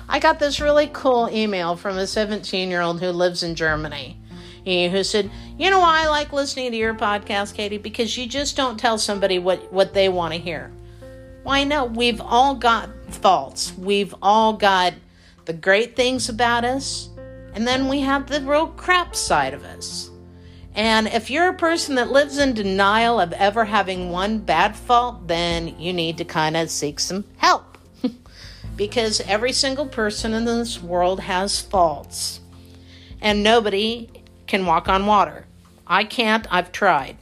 I 0.08 0.18
got 0.18 0.40
this 0.40 0.60
really 0.60 0.90
cool 0.92 1.28
email 1.30 1.76
from 1.76 1.98
a 1.98 2.08
17 2.08 2.68
year 2.68 2.80
old 2.80 3.00
who 3.00 3.10
lives 3.10 3.44
in 3.44 3.54
Germany. 3.54 4.18
Who 4.64 5.04
said, 5.04 5.30
You 5.56 5.70
know 5.70 5.78
why 5.78 6.02
I 6.02 6.08
like 6.08 6.32
listening 6.32 6.72
to 6.72 6.76
your 6.76 6.94
podcast, 6.94 7.54
Katie? 7.54 7.78
Because 7.78 8.18
you 8.18 8.26
just 8.26 8.56
don't 8.56 8.80
tell 8.80 8.98
somebody 8.98 9.38
what, 9.38 9.72
what 9.72 9.94
they 9.94 10.08
want 10.08 10.34
to 10.34 10.40
hear. 10.40 10.72
Why, 11.46 11.62
no, 11.62 11.84
we've 11.84 12.20
all 12.20 12.56
got 12.56 12.90
faults. 13.08 13.72
We've 13.78 14.12
all 14.20 14.54
got 14.54 14.94
the 15.44 15.52
great 15.52 15.94
things 15.94 16.28
about 16.28 16.64
us, 16.64 17.08
and 17.54 17.64
then 17.64 17.86
we 17.86 18.00
have 18.00 18.26
the 18.26 18.40
real 18.40 18.66
crap 18.66 19.14
side 19.14 19.54
of 19.54 19.62
us. 19.62 20.10
And 20.74 21.06
if 21.06 21.30
you're 21.30 21.50
a 21.50 21.54
person 21.54 21.94
that 21.94 22.10
lives 22.10 22.38
in 22.38 22.54
denial 22.54 23.20
of 23.20 23.32
ever 23.32 23.64
having 23.64 24.10
one 24.10 24.40
bad 24.40 24.74
fault, 24.74 25.28
then 25.28 25.78
you 25.78 25.92
need 25.92 26.18
to 26.18 26.24
kind 26.24 26.56
of 26.56 26.68
seek 26.68 26.98
some 26.98 27.24
help. 27.36 27.78
because 28.76 29.20
every 29.20 29.52
single 29.52 29.86
person 29.86 30.34
in 30.34 30.46
this 30.46 30.82
world 30.82 31.20
has 31.20 31.60
faults. 31.60 32.40
And 33.20 33.44
nobody 33.44 34.10
can 34.48 34.66
walk 34.66 34.88
on 34.88 35.06
water. 35.06 35.46
I 35.86 36.02
can't, 36.02 36.44
I've 36.52 36.72
tried. 36.72 37.18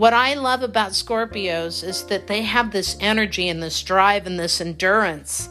What 0.00 0.14
I 0.14 0.32
love 0.32 0.62
about 0.62 0.92
Scorpios 0.92 1.84
is 1.84 2.04
that 2.04 2.26
they 2.26 2.40
have 2.40 2.70
this 2.70 2.96
energy 3.00 3.50
and 3.50 3.62
this 3.62 3.82
drive 3.82 4.26
and 4.26 4.40
this 4.40 4.58
endurance 4.58 5.50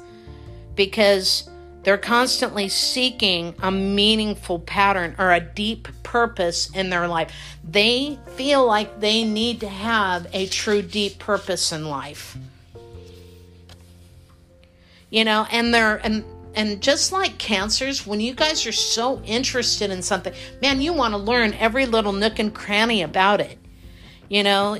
because 0.73 1.47
they're 1.83 1.99
constantly 1.99 2.67
seeking 2.67 3.53
a 3.61 3.69
meaningful 3.69 4.57
pattern 4.57 5.13
or 5.19 5.31
a 5.31 5.39
deep 5.39 5.87
purpose 6.01 6.67
in 6.71 6.89
their 6.89 7.07
life. 7.07 7.31
They 7.63 8.17
feel 8.37 8.65
like 8.65 8.99
they 8.99 9.23
need 9.23 9.59
to 9.59 9.69
have 9.69 10.25
a 10.33 10.47
true 10.47 10.81
deep 10.81 11.19
purpose 11.19 11.71
in 11.71 11.87
life. 11.87 12.35
You 15.11 15.25
know, 15.25 15.45
and 15.51 15.71
they're 15.71 15.97
and 15.97 16.25
and 16.55 16.81
just 16.81 17.11
like 17.11 17.37
cancers, 17.37 18.07
when 18.07 18.19
you 18.19 18.33
guys 18.33 18.65
are 18.65 18.71
so 18.71 19.21
interested 19.21 19.91
in 19.91 20.01
something, 20.01 20.33
man, 20.59 20.81
you 20.81 20.91
want 20.91 21.13
to 21.13 21.19
learn 21.19 21.53
every 21.53 21.85
little 21.85 22.13
nook 22.13 22.39
and 22.39 22.51
cranny 22.51 23.03
about 23.03 23.41
it. 23.41 23.59
You 24.29 24.43
know, 24.43 24.79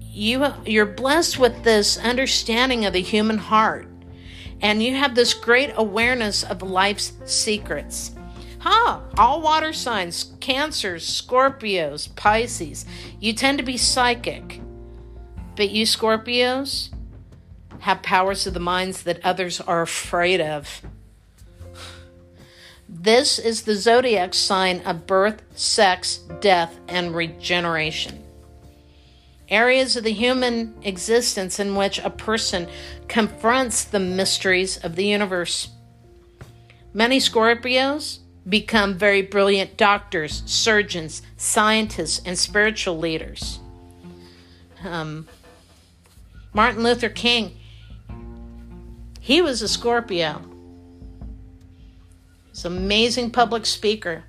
you 0.00 0.46
you're 0.66 0.84
blessed 0.84 1.38
with 1.38 1.64
this 1.64 1.96
understanding 1.96 2.84
of 2.84 2.92
the 2.92 3.00
human 3.00 3.38
heart 3.38 3.88
and 4.60 4.82
you 4.82 4.94
have 4.94 5.14
this 5.14 5.32
great 5.32 5.72
awareness 5.76 6.42
of 6.42 6.62
life's 6.62 7.12
secrets. 7.24 8.14
Huh, 8.58 9.00
all 9.16 9.40
water 9.40 9.72
signs, 9.72 10.34
Cancers, 10.40 11.08
Scorpios, 11.08 12.14
Pisces, 12.14 12.84
you 13.20 13.32
tend 13.32 13.58
to 13.58 13.64
be 13.64 13.76
psychic. 13.76 14.60
But 15.56 15.70
you 15.70 15.86
Scorpios 15.86 16.90
have 17.80 18.02
powers 18.02 18.46
of 18.46 18.54
the 18.54 18.60
minds 18.60 19.04
that 19.04 19.24
others 19.24 19.60
are 19.60 19.82
afraid 19.82 20.40
of. 20.40 20.82
This 22.88 23.38
is 23.38 23.62
the 23.62 23.76
zodiac 23.76 24.34
sign 24.34 24.80
of 24.80 25.06
birth, 25.06 25.42
sex, 25.54 26.18
death, 26.40 26.78
and 26.88 27.14
regeneration 27.14 28.27
areas 29.48 29.96
of 29.96 30.04
the 30.04 30.12
human 30.12 30.74
existence 30.82 31.58
in 31.58 31.74
which 31.74 31.98
a 31.98 32.10
person 32.10 32.68
confronts 33.08 33.84
the 33.84 34.00
mysteries 34.00 34.76
of 34.78 34.96
the 34.96 35.06
universe. 35.06 35.68
Many 36.92 37.18
Scorpios 37.18 38.18
become 38.48 38.94
very 38.94 39.22
brilliant 39.22 39.76
doctors, 39.76 40.42
surgeons, 40.46 41.22
scientists, 41.36 42.20
and 42.24 42.38
spiritual 42.38 42.98
leaders. 42.98 43.60
Um, 44.84 45.26
Martin 46.52 46.82
Luther 46.82 47.08
King, 47.08 47.56
he 49.20 49.42
was 49.42 49.60
a 49.60 49.68
Scorpio. 49.68 50.42
He's 52.48 52.64
an 52.64 52.76
amazing 52.76 53.30
public 53.30 53.66
speaker. 53.66 54.24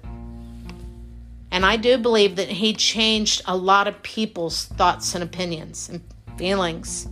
And 1.51 1.65
I 1.65 1.77
do 1.77 1.97
believe 1.97 2.35
that 2.35 2.49
he 2.49 2.73
changed 2.73 3.41
a 3.45 3.57
lot 3.57 3.87
of 3.87 4.03
people's 4.03 4.65
thoughts 4.65 5.15
and 5.15 5.23
opinions 5.23 5.89
and 5.89 6.01
feelings. 6.37 7.07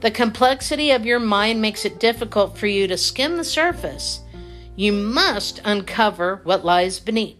The 0.00 0.10
complexity 0.10 0.92
of 0.92 1.04
your 1.04 1.18
mind 1.18 1.60
makes 1.60 1.84
it 1.84 2.00
difficult 2.00 2.56
for 2.56 2.66
you 2.66 2.86
to 2.88 2.96
skim 2.96 3.36
the 3.36 3.44
surface. 3.44 4.20
You 4.74 4.92
must 4.92 5.60
uncover 5.64 6.40
what 6.44 6.64
lies 6.64 7.00
beneath. 7.00 7.36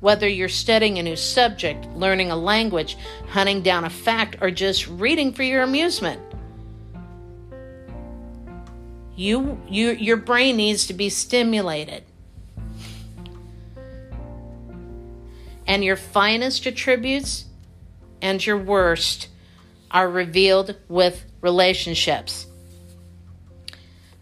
Whether 0.00 0.26
you're 0.26 0.48
studying 0.48 0.98
a 0.98 1.02
new 1.02 1.14
subject, 1.14 1.86
learning 1.94 2.30
a 2.30 2.36
language, 2.36 2.96
hunting 3.28 3.60
down 3.62 3.84
a 3.84 3.90
fact, 3.90 4.36
or 4.40 4.50
just 4.50 4.88
reading 4.88 5.32
for 5.32 5.42
your 5.42 5.62
amusement, 5.62 6.20
you, 9.14 9.60
you 9.68 9.90
your 9.90 10.16
brain 10.16 10.56
needs 10.56 10.86
to 10.86 10.94
be 10.94 11.10
stimulated. 11.10 12.04
And 15.70 15.84
your 15.84 15.94
finest 15.94 16.66
attributes 16.66 17.44
and 18.20 18.44
your 18.44 18.58
worst 18.58 19.28
are 19.92 20.10
revealed 20.10 20.74
with 20.88 21.24
relationships. 21.40 22.48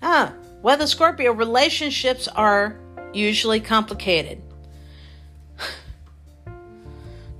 Ah, 0.02 0.34
well, 0.60 0.76
the 0.76 0.86
Scorpio 0.86 1.32
relationships 1.32 2.28
are 2.28 2.78
usually 3.14 3.60
complicated. 3.60 4.42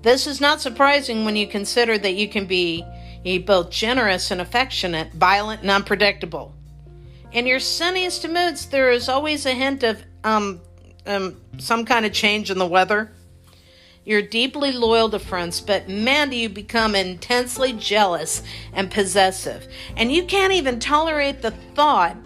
This 0.01 0.27
is 0.27 0.41
not 0.41 0.63
surprising 0.63 1.27
when 1.27 1.37
you 1.37 1.47
consider 1.47 1.99
that 1.99 2.15
you 2.15 2.29
can 2.29 2.47
be 2.47 2.87
both 3.45 3.69
generous 3.69 4.31
and 4.31 4.41
affectionate, 4.41 5.13
violent 5.13 5.61
and 5.61 5.71
unpredictable. 5.71 6.55
In 7.31 7.47
your 7.47 7.61
sunniest 7.61 8.27
moods, 8.27 8.67
there 8.71 8.91
is 8.91 9.11
always 9.11 9.45
a 9.45 9.53
hint 9.53 9.83
of 9.83 10.03
um, 10.25 10.63
um, 11.05 11.39
some 11.59 11.85
kind 11.85 12.07
of 12.07 12.15
change 12.15 12.51
in 12.51 12.57
the 12.57 12.67
weather. 12.67 13.13
You're 14.09 14.23
deeply 14.23 14.73
loyal 14.73 15.11
to 15.11 15.19
friends, 15.19 15.61
but 15.61 15.87
man, 15.87 16.31
do 16.31 16.37
you 16.37 16.49
become 16.49 16.95
intensely 16.95 17.75
jealous 17.75 18.43
and 18.73 18.91
possessive. 18.91 19.69
And 19.99 20.11
you 20.11 20.25
can't 20.25 20.55
even 20.55 20.81
tolerate 20.81 21.43
the 21.43 21.51
thought 21.51 22.17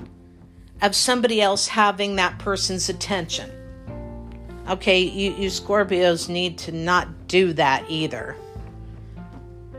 of 0.80 0.94
somebody 0.94 1.42
else 1.42 1.66
having 1.66 2.14
that 2.14 2.38
person's 2.38 2.88
attention. 2.88 3.50
Okay, 4.68 5.00
you, 5.00 5.32
you 5.32 5.48
Scorpios 5.48 6.28
need 6.28 6.56
to 6.58 6.70
not 6.70 7.26
do 7.26 7.52
that 7.54 7.84
either 7.88 8.36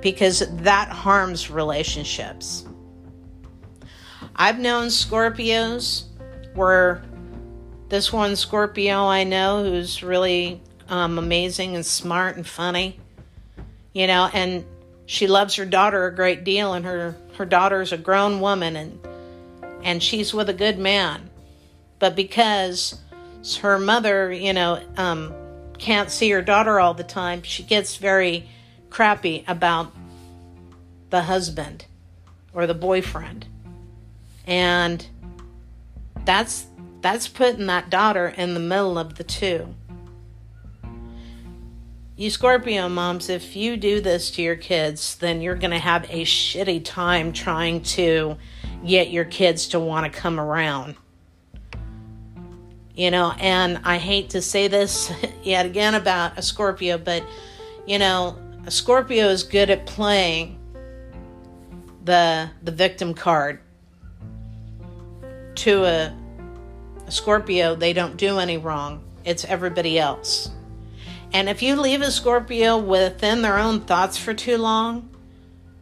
because 0.02 0.40
that 0.58 0.90
harms 0.90 1.50
relationships. 1.50 2.66
I've 4.36 4.60
known 4.60 4.88
Scorpios 4.88 6.08
where 6.54 7.02
this 7.88 8.12
one 8.12 8.36
Scorpio 8.36 9.06
I 9.06 9.24
know 9.24 9.64
who's 9.64 10.04
really 10.04 10.62
um, 10.94 11.18
amazing 11.18 11.76
and 11.76 11.84
smart 11.84 12.36
and 12.36 12.46
funny, 12.46 13.00
you 13.94 14.06
know, 14.06 14.30
and 14.32 14.64
she 15.08 15.26
loves 15.26 15.56
her 15.56 15.66
daughter 15.66 16.06
a 16.06 16.14
great 16.14 16.44
deal, 16.44 16.74
and 16.74 16.86
her 16.86 17.16
her 17.36 17.46
daughter's 17.46 17.92
a 17.92 17.98
grown 17.98 18.40
woman, 18.40 18.76
and 18.76 19.00
and 19.82 20.04
she's 20.04 20.36
with 20.36 20.50
a 20.50 20.54
good 20.54 20.78
man, 20.78 21.32
but 21.98 22.16
because 22.16 23.00
her 23.62 23.80
mother, 23.80 24.32
you 24.32 24.54
know, 24.54 24.80
um, 24.96 25.34
can't 25.80 26.12
see 26.12 26.30
her 26.30 26.44
daughter 26.44 26.80
all 26.80 26.94
the 26.94 27.04
time, 27.04 27.42
she 27.42 27.64
gets 27.64 27.98
very 27.98 28.48
crappy 28.92 29.44
about 29.48 29.92
the 31.10 31.24
husband 31.24 31.88
or 32.54 32.68
the 32.68 32.76
boyfriend. 32.76 33.48
And 34.46 35.04
that's 36.24 36.68
that's 37.02 37.28
putting 37.28 37.66
that 37.66 37.90
daughter 37.90 38.28
in 38.28 38.54
the 38.54 38.60
middle 38.60 39.00
of 39.00 39.16
the 39.16 39.24
two. 39.24 39.74
You 42.16 42.30
Scorpio 42.30 42.90
moms, 42.90 43.28
if 43.28 43.56
you 43.56 43.76
do 43.76 44.00
this 44.00 44.30
to 44.32 44.44
your 44.44 44.56
kids, 44.56 45.16
then 45.16 45.42
you're 45.42 45.56
going 45.56 45.72
to 45.72 45.80
have 45.80 46.04
a 46.12 46.24
shitty 46.24 46.86
time 46.86 47.34
trying 47.34 47.82
to 47.82 48.38
get 48.86 49.10
your 49.10 49.26
kids 49.26 49.70
to 49.70 49.80
want 49.80 50.12
to 50.12 50.20
come 50.20 50.40
around. 50.40 50.96
You 52.94 53.10
know, 53.10 53.34
and 53.40 53.82
I 53.84 53.98
hate 53.98 54.30
to 54.32 54.44
say 54.44 54.68
this 54.68 55.12
yet 55.44 55.66
again 55.66 55.96
about 55.96 56.38
a 56.38 56.44
Scorpio, 56.44 57.00
but 57.00 57.24
you 57.88 57.98
know, 57.98 58.38
a 58.68 58.70
Scorpio 58.70 59.30
is 59.30 59.42
good 59.42 59.72
at 59.72 59.88
playing 59.88 60.60
the 62.04 62.52
the 62.62 62.72
victim 62.72 63.16
card. 63.16 63.60
To 65.56 65.84
a, 65.86 66.16
a 67.08 67.12
Scorpio, 67.12 67.74
they 67.74 67.94
don't 67.94 68.18
do 68.18 68.38
any 68.38 68.58
wrong. 68.58 69.04
It's 69.26 69.46
everybody 69.46 69.98
else. 69.98 70.52
And 71.34 71.50
if 71.50 71.64
you 71.64 71.76
leave 71.76 72.02
a 72.02 72.12
Scorpio 72.12 72.78
within 72.78 73.42
their 73.42 73.58
own 73.58 73.82
thoughts 73.82 74.18
for 74.18 74.36
too 74.36 74.58
long, 74.58 75.10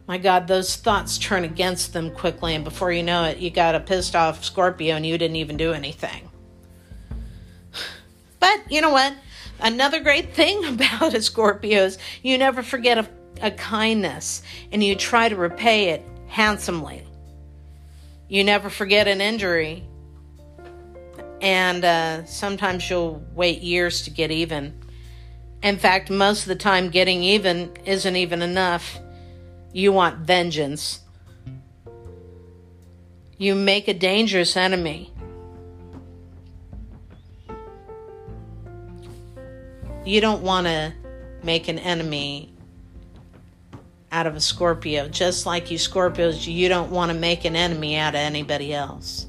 my 0.08 0.16
God, 0.16 0.48
those 0.48 0.76
thoughts 0.76 1.18
turn 1.18 1.44
against 1.44 1.92
them 1.92 2.10
quickly, 2.10 2.54
and 2.54 2.64
before 2.64 2.90
you 2.90 3.02
know 3.02 3.24
it, 3.24 3.38
you 3.38 3.50
got 3.50 3.74
a 3.74 3.80
pissed 3.80 4.16
off 4.16 4.44
Scorpio 4.44 4.96
and 4.96 5.06
you 5.06 5.16
didn't 5.18 5.36
even 5.36 5.58
do 5.58 5.72
anything. 5.72 6.30
But 8.40 8.72
you 8.72 8.80
know 8.80 8.90
what? 8.90 9.14
Another 9.60 10.00
great 10.00 10.34
thing 10.34 10.64
about 10.74 11.14
a 11.14 11.22
Scorpio 11.22 11.84
is 11.84 11.98
you 12.22 12.38
never 12.38 12.62
forget 12.62 12.98
a, 12.98 13.08
a 13.40 13.50
kindness 13.52 14.42
and 14.72 14.82
you 14.82 14.96
try 14.96 15.28
to 15.28 15.36
repay 15.36 15.90
it 15.90 16.02
handsomely. 16.26 17.06
You 18.28 18.42
never 18.42 18.70
forget 18.70 19.06
an 19.06 19.20
injury, 19.20 19.84
and 21.42 21.84
uh, 21.84 22.24
sometimes 22.24 22.88
you'll 22.88 23.22
wait 23.34 23.60
years 23.60 24.02
to 24.04 24.10
get 24.10 24.30
even. 24.30 24.81
In 25.62 25.78
fact, 25.78 26.10
most 26.10 26.42
of 26.42 26.48
the 26.48 26.56
time, 26.56 26.90
getting 26.90 27.22
even 27.22 27.72
isn't 27.84 28.16
even 28.16 28.42
enough. 28.42 28.98
You 29.72 29.92
want 29.92 30.18
vengeance. 30.18 31.00
You 33.38 33.54
make 33.54 33.86
a 33.86 33.94
dangerous 33.94 34.56
enemy. 34.56 35.12
You 40.04 40.20
don't 40.20 40.42
want 40.42 40.66
to 40.66 40.92
make 41.44 41.68
an 41.68 41.78
enemy 41.78 42.52
out 44.10 44.26
of 44.26 44.34
a 44.34 44.40
Scorpio, 44.40 45.08
just 45.08 45.46
like 45.46 45.70
you 45.70 45.78
Scorpios, 45.78 46.46
you 46.46 46.68
don't 46.68 46.90
want 46.90 47.12
to 47.12 47.16
make 47.16 47.44
an 47.44 47.54
enemy 47.54 47.96
out 47.96 48.14
of 48.14 48.20
anybody 48.20 48.74
else. 48.74 49.26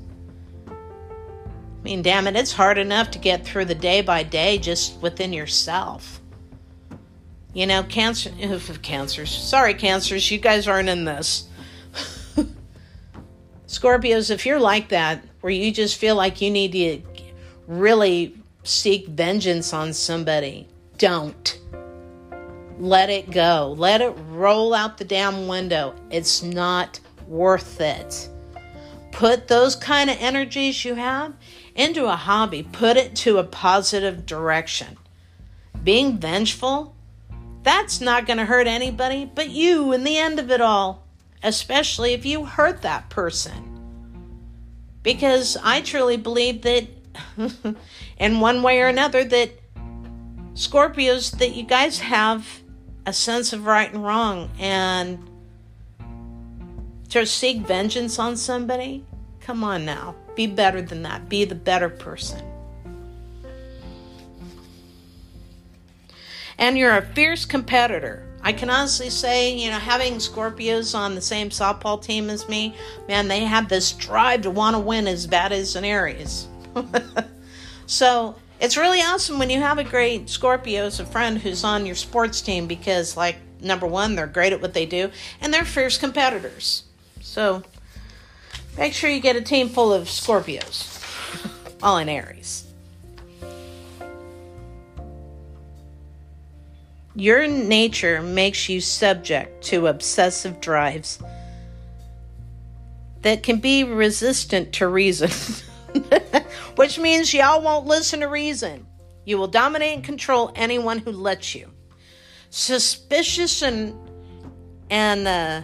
I 0.68 1.84
mean, 1.84 2.02
damn 2.02 2.28
it, 2.28 2.36
it's 2.36 2.52
hard 2.52 2.78
enough 2.78 3.12
to 3.12 3.20
get 3.20 3.46
through 3.46 3.66
the 3.66 3.76
day 3.76 4.02
by 4.02 4.24
day 4.24 4.58
just 4.58 5.00
within 5.00 5.32
yourself. 5.32 6.22
You 7.54 7.68
know, 7.68 7.84
cancer, 7.84 8.32
cancers. 8.82 9.32
Sorry, 9.32 9.76
cancers, 9.76 10.30
you 10.32 10.40
guys 10.40 10.68
aren't 10.68 10.90
in 10.90 11.06
this. 11.06 11.48
Scorpios, 13.68 14.32
if 14.32 14.46
you're 14.46 14.60
like 14.60 14.90
that, 14.90 15.24
where 15.42 15.54
you 15.54 15.72
just 15.72 15.98
feel 15.98 16.16
like 16.16 16.42
you 16.42 16.50
need 16.50 16.72
to 16.72 17.02
really 17.68 18.36
seek 18.64 19.08
vengeance 19.08 19.72
on 19.72 19.94
somebody, 19.94 20.68
don't. 20.98 21.60
Let 22.80 23.12
it 23.12 23.30
go. 23.30 23.76
Let 23.78 24.02
it 24.02 24.16
roll 24.30 24.74
out 24.74 24.98
the 24.98 25.06
damn 25.06 25.48
window. 25.48 25.94
It's 26.10 26.42
not 26.42 27.00
worth 27.28 27.80
it. 27.80 28.30
Put 29.12 29.48
those 29.48 29.76
kind 29.76 30.10
of 30.10 30.18
energies 30.20 30.84
you 30.84 30.96
have 30.96 31.36
into 31.76 32.06
a 32.06 32.16
hobby, 32.16 32.64
put 32.64 32.98
it 32.98 33.16
to 33.18 33.38
a 33.38 33.44
positive 33.44 34.26
direction. 34.26 34.98
Being 35.84 36.18
vengeful, 36.18 36.96
that's 37.64 38.02
not 38.02 38.26
going 38.26 38.38
to 38.38 38.46
hurt 38.46 38.68
anybody 38.68 39.30
but 39.34 39.50
you 39.50 39.92
in 39.94 40.04
the 40.04 40.18
end 40.18 40.40
of 40.40 40.52
it 40.52 40.62
all, 40.62 41.08
especially 41.42 42.14
if 42.14 42.26
you 42.26 42.46
hurt 42.46 42.82
that 42.82 43.10
person. 43.10 43.70
Because 45.02 45.58
I 45.62 45.82
truly 45.82 46.18
believe 46.18 46.62
that, 46.62 46.88
in 48.18 48.40
one 48.40 48.64
way 48.64 48.80
or 48.80 48.88
another, 48.88 49.24
that 49.26 49.52
Scorpios, 50.54 51.38
that 51.40 51.56
you 51.56 51.64
guys 51.64 52.00
have 52.00 52.62
a 53.06 53.14
sense 53.14 53.54
of 53.54 53.66
right 53.66 53.92
and 53.92 54.04
wrong 54.04 54.50
and 54.60 55.30
to 57.10 57.26
seek 57.26 57.60
vengeance 57.60 58.18
on 58.18 58.36
somebody? 58.38 59.06
Come 59.40 59.64
on 59.64 59.86
now. 59.86 60.16
Be 60.36 60.48
better 60.48 60.82
than 60.82 61.04
that. 61.04 61.30
Be 61.30 61.46
the 61.46 61.56
better 61.56 61.90
person. 61.90 62.44
And 66.58 66.78
you're 66.78 66.98
a 66.98 67.02
fierce 67.02 67.46
competitor. 67.46 68.28
I 68.42 68.54
can 68.54 68.70
honestly 68.70 69.10
say, 69.10 69.56
you 69.56 69.70
know, 69.70 69.80
having 69.80 70.16
Scorpios 70.16 70.98
on 70.98 71.16
the 71.16 71.22
same 71.22 71.50
softball 71.50 72.02
team 72.02 72.30
as 72.30 72.50
me, 72.50 72.76
man, 73.08 73.28
they 73.28 73.42
have 73.42 73.70
this 73.70 73.94
drive 73.94 74.42
to 74.42 74.52
want 74.52 74.76
to 74.76 74.80
win 74.80 75.08
as 75.08 75.26
bad 75.26 75.52
as 75.52 75.76
an 75.76 75.86
Aries. 75.86 76.48
So 77.86 78.36
it's 78.60 78.78
really 78.78 79.02
awesome 79.02 79.40
when 79.40 79.50
you 79.50 79.60
have 79.60 79.78
a 79.78 79.84
great 79.84 80.30
Scorpio 80.30 80.86
as 80.86 81.00
a 81.00 81.06
friend 81.06 81.38
who's 81.38 81.64
on 81.64 81.86
your 81.86 81.96
sports 81.96 82.42
team 82.42 82.68
because, 82.68 83.18
like, 83.18 83.38
number 83.62 83.86
one, 83.86 84.16
they're 84.16 84.28
great 84.28 84.54
at 84.54 84.62
what 84.62 84.74
they 84.74 84.86
do 84.86 85.12
and 85.42 85.54
they're 85.54 85.66
fierce 85.66 85.98
competitors. 85.98 86.84
So 87.22 87.64
make 88.78 88.94
sure 88.94 89.10
you 89.10 89.20
get 89.20 89.36
a 89.36 89.42
team 89.42 89.70
full 89.70 89.94
of 89.94 90.08
Scorpios, 90.08 91.00
all 91.84 91.98
in 91.98 92.10
Aries. 92.10 92.63
Your 97.16 97.48
nature 97.48 98.22
makes 98.22 98.70
you 98.70 98.82
subject 98.82 99.64
to 99.66 99.88
obsessive 99.88 100.60
drives 100.60 101.20
that 103.22 103.44
can 103.44 103.60
be 103.60 103.84
resistant 103.84 104.74
to 104.74 104.88
reason. 104.88 105.30
which 106.76 107.00
means 107.00 107.34
y'all 107.34 107.62
won't 107.62 107.86
listen 107.86 108.22
to 108.22 108.28
reason. 108.28 108.86
You 109.26 109.38
will 109.38 109.48
dominate 109.48 109.96
and 109.96 110.04
control 110.04 110.52
anyone 110.56 111.00
who 111.00 111.12
lets 111.12 111.56
you. 111.56 111.72
Suspicious 112.50 113.62
and 113.62 113.98
and 114.90 115.28
uh, 115.28 115.62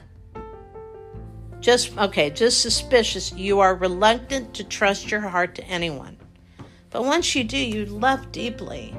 just 1.60 1.96
okay, 1.98 2.30
just 2.30 2.62
suspicious. 2.62 3.34
You 3.34 3.60
are 3.60 3.76
reluctant 3.76 4.54
to 4.56 4.64
trust 4.64 5.12
your 5.12 5.22
heart 5.22 5.56
to 5.56 5.64
anyone, 5.66 6.18
but 6.90 7.04
once 7.04 7.36
you 7.36 7.44
do, 7.44 7.58
you 7.58 7.86
love 7.86 8.32
deeply. 8.32 8.96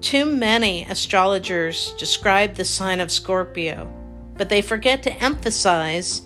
Too 0.00 0.24
many 0.24 0.84
astrologers 0.84 1.92
describe 1.98 2.54
the 2.54 2.64
sign 2.64 3.00
of 3.00 3.10
Scorpio, 3.12 3.92
but 4.36 4.48
they 4.48 4.62
forget 4.62 5.02
to 5.02 5.12
emphasize 5.22 6.22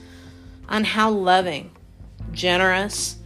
on 0.68 0.84
how 0.84 1.10
loving, 1.10 1.72
generous, 2.30 3.16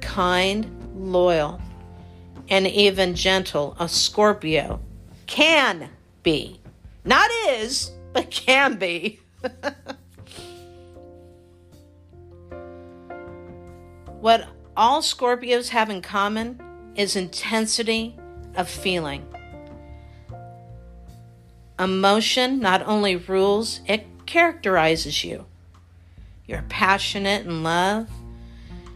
kind, 0.00 0.66
loyal, 0.96 1.60
and 2.48 2.66
even 2.66 3.14
gentle 3.14 3.76
a 3.78 3.88
Scorpio 3.88 4.80
can 5.26 5.88
be. 6.24 6.60
Not 7.04 7.30
is, 7.48 7.92
but 8.12 8.28
can 8.30 8.78
be. 8.78 9.20
what 14.20 14.48
all 14.76 15.00
Scorpios 15.00 15.68
have 15.68 15.90
in 15.90 16.02
common 16.02 16.60
is 16.96 17.14
intensity 17.14 18.16
of 18.56 18.68
feeling. 18.68 19.24
Emotion 21.82 22.60
not 22.60 22.86
only 22.86 23.16
rules, 23.16 23.80
it 23.88 24.06
characterizes 24.24 25.24
you. 25.24 25.46
You're 26.46 26.64
passionate 26.68 27.44
in 27.44 27.64
love, 27.64 28.08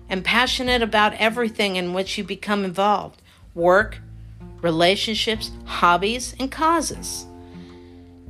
and 0.08 0.24
passionate 0.24 0.82
about 0.82 1.14
everything 1.14 1.74
in 1.74 1.94
which 1.94 2.16
you 2.16 2.22
become 2.22 2.64
involved 2.64 3.22
work, 3.54 3.98
relationships, 4.62 5.50
hobbies, 5.64 6.36
and 6.38 6.52
causes. 6.52 7.26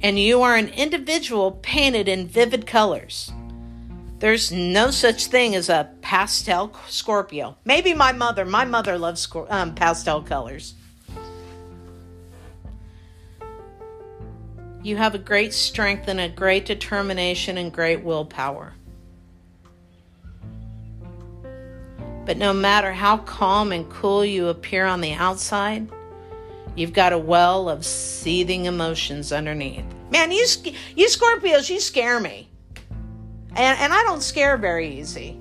And 0.00 0.18
you 0.18 0.40
are 0.40 0.56
an 0.56 0.68
individual 0.68 1.52
painted 1.62 2.08
in 2.08 2.26
vivid 2.26 2.66
colors. 2.66 3.30
There's 4.20 4.50
no 4.50 4.90
such 4.90 5.26
thing 5.26 5.54
as 5.54 5.68
a 5.68 5.90
pastel 6.00 6.74
Scorpio. 6.88 7.58
Maybe 7.66 7.92
my 7.92 8.12
mother. 8.12 8.46
My 8.46 8.64
mother 8.64 8.96
loves 8.96 9.28
um, 9.50 9.74
pastel 9.74 10.22
colors. 10.22 10.74
You 14.86 14.96
have 14.98 15.16
a 15.16 15.18
great 15.18 15.52
strength 15.52 16.06
and 16.06 16.20
a 16.20 16.28
great 16.28 16.64
determination 16.64 17.58
and 17.58 17.72
great 17.72 18.04
willpower. 18.04 18.72
But 22.24 22.36
no 22.36 22.52
matter 22.52 22.92
how 22.92 23.16
calm 23.16 23.72
and 23.72 23.90
cool 23.90 24.24
you 24.24 24.46
appear 24.46 24.86
on 24.86 25.00
the 25.00 25.14
outside, 25.14 25.90
you've 26.76 26.92
got 26.92 27.12
a 27.12 27.18
well 27.18 27.68
of 27.68 27.84
seething 27.84 28.66
emotions 28.66 29.32
underneath. 29.32 29.84
Man, 30.12 30.30
you 30.30 30.46
you 30.94 31.08
Scorpios, 31.08 31.68
you 31.68 31.80
scare 31.80 32.20
me. 32.20 32.48
And 33.56 33.80
and 33.80 33.92
I 33.92 34.04
don't 34.04 34.22
scare 34.22 34.56
very 34.56 35.00
easy. 35.00 35.36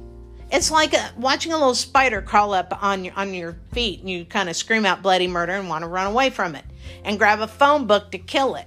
It's 0.52 0.72
like 0.72 0.96
a, 0.96 1.12
watching 1.18 1.54
a 1.54 1.58
little 1.60 1.76
spider 1.76 2.24
crawl 2.24 2.56
up 2.56 2.82
on 2.82 3.06
your 3.06 3.14
on 3.14 3.36
your 3.36 3.56
feet 3.74 4.00
and 4.00 4.10
you 4.10 4.26
kind 4.26 4.50
of 4.50 4.56
scream 4.56 4.88
out 4.88 5.04
bloody 5.04 5.28
murder 5.28 5.54
and 5.54 5.70
want 5.70 5.84
to 5.84 5.88
run 5.88 6.08
away 6.08 6.32
from 6.32 6.56
it 6.56 6.66
and 7.04 7.20
grab 7.20 7.42
a 7.42 7.48
phone 7.48 7.86
book 7.86 8.10
to 8.10 8.18
kill 8.18 8.56
it. 8.56 8.66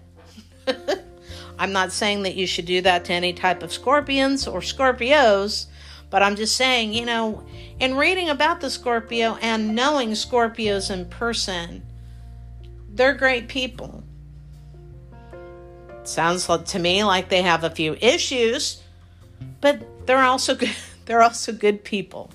I'm 1.59 1.73
not 1.73 1.93
saying 1.93 2.23
that 2.23 2.37
you 2.37 2.47
should 2.47 2.67
do 2.67 2.81
that 2.83 3.05
to 3.07 3.13
any 3.13 3.33
type 3.33 3.63
of 3.63 3.73
scorpions 3.73 4.47
or 4.47 4.61
Scorpios, 4.61 5.67
but 6.11 6.23
I'm 6.23 6.37
just 6.37 6.57
saying, 6.57 6.95
you 6.95 7.05
know, 7.05 7.45
in 7.81 7.97
reading 7.97 8.29
about 8.31 8.61
the 8.61 8.71
Scorpio 8.71 9.37
and 9.41 9.75
knowing 9.75 10.11
Scorpios 10.11 10.91
in 10.91 11.07
person, 11.07 11.83
they're 12.91 13.15
great 13.15 13.49
people. 13.49 14.05
Sounds 16.05 16.47
to 16.47 16.79
me 16.79 17.05
like 17.05 17.29
they 17.29 17.43
have 17.43 17.65
a 17.65 17.71
few 17.71 17.95
issues, 18.01 18.83
but 19.61 20.07
they're 20.07 20.23
also 20.23 20.55
good, 20.55 20.75
they're 21.07 21.23
also 21.23 21.53
good 21.53 21.85
people. 21.85 22.31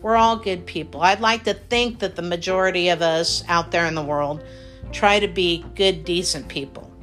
We're 0.00 0.16
all 0.16 0.36
good 0.36 0.66
people. 0.66 1.00
I'd 1.00 1.20
like 1.20 1.44
to 1.44 1.54
think 1.54 2.00
that 2.00 2.16
the 2.16 2.22
majority 2.22 2.88
of 2.88 3.00
us 3.00 3.42
out 3.48 3.70
there 3.70 3.86
in 3.86 3.94
the 3.94 4.02
world 4.02 4.44
try 4.92 5.18
to 5.18 5.28
be 5.28 5.64
good, 5.74 6.04
decent 6.04 6.48
people 6.48 6.93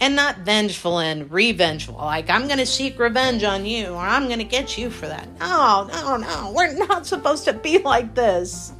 and 0.00 0.16
not 0.16 0.38
vengeful 0.38 0.98
and 0.98 1.30
revengeful. 1.30 1.94
Like, 1.94 2.30
I'm 2.30 2.46
going 2.46 2.58
to 2.58 2.66
seek 2.66 2.98
revenge 2.98 3.44
on 3.44 3.66
you 3.66 3.88
or 3.88 3.98
I'm 3.98 4.26
going 4.26 4.38
to 4.38 4.44
get 4.44 4.78
you 4.78 4.90
for 4.90 5.06
that. 5.06 5.28
No, 5.38 5.88
no, 5.92 6.16
no. 6.16 6.52
We're 6.54 6.72
not 6.72 7.06
supposed 7.06 7.44
to 7.44 7.52
be 7.52 7.78
like 7.78 8.14
this. 8.14 8.72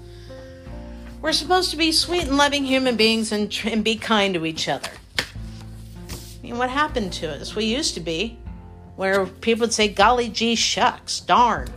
We're 1.20 1.32
supposed 1.32 1.70
to 1.72 1.76
be 1.76 1.92
sweet 1.92 2.24
and 2.24 2.38
loving 2.38 2.64
human 2.64 2.96
beings 2.96 3.32
and, 3.32 3.56
and 3.64 3.84
be 3.84 3.96
kind 3.96 4.32
to 4.34 4.46
each 4.46 4.68
other. 4.68 4.90
I 5.18 6.42
mean, 6.42 6.56
what 6.56 6.70
happened 6.70 7.12
to 7.14 7.30
us? 7.30 7.54
We 7.54 7.66
used 7.66 7.92
to 7.94 8.00
be 8.00 8.38
where 8.96 9.26
people 9.26 9.62
would 9.62 9.74
say, 9.74 9.88
golly 9.88 10.28
gee 10.30 10.54
shucks, 10.54 11.20
darn. 11.20 11.68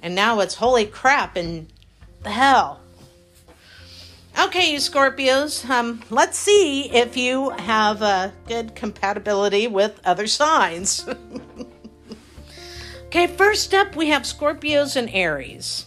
And 0.00 0.14
now 0.14 0.40
it's 0.40 0.54
holy 0.54 0.86
crap 0.86 1.36
and 1.36 1.70
the 2.22 2.30
hell. 2.30 2.81
Okay, 4.42 4.72
you 4.72 4.78
Scorpios, 4.78 5.70
um, 5.70 6.02
let's 6.10 6.36
see 6.36 6.90
if 6.90 7.16
you 7.16 7.50
have 7.50 8.02
a 8.02 8.32
good 8.48 8.74
compatibility 8.74 9.68
with 9.68 10.00
other 10.04 10.26
signs. 10.26 11.06
okay, 13.06 13.28
first 13.28 13.72
up, 13.72 13.94
we 13.94 14.08
have 14.08 14.22
Scorpios 14.22 14.96
and 14.96 15.08
Aries. 15.10 15.86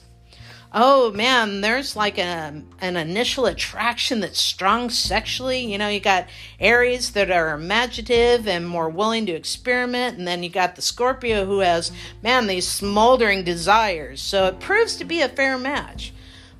Oh 0.73 1.11
man, 1.11 1.59
there's 1.59 1.97
like 1.97 2.17
a, 2.17 2.63
an 2.79 2.95
initial 2.95 3.45
attraction 3.45 4.21
that's 4.21 4.39
strong 4.39 4.89
sexually. 4.89 5.59
You 5.59 5.77
know, 5.77 5.89
you 5.89 5.99
got 5.99 6.27
Aries 6.57 7.11
that 7.11 7.29
are 7.29 7.53
imaginative 7.53 8.47
and 8.47 8.65
more 8.65 8.89
willing 8.89 9.25
to 9.25 9.33
experiment, 9.33 10.17
and 10.17 10.25
then 10.25 10.43
you 10.43 10.49
got 10.49 10.77
the 10.77 10.81
Scorpio 10.81 11.45
who 11.45 11.59
has, 11.59 11.91
man, 12.23 12.47
these 12.47 12.67
smoldering 12.67 13.43
desires. 13.43 14.21
So 14.21 14.45
it 14.45 14.61
proves 14.61 14.95
to 14.95 15.03
be 15.03 15.19
a 15.19 15.27
fair 15.27 15.57
match. 15.57 16.13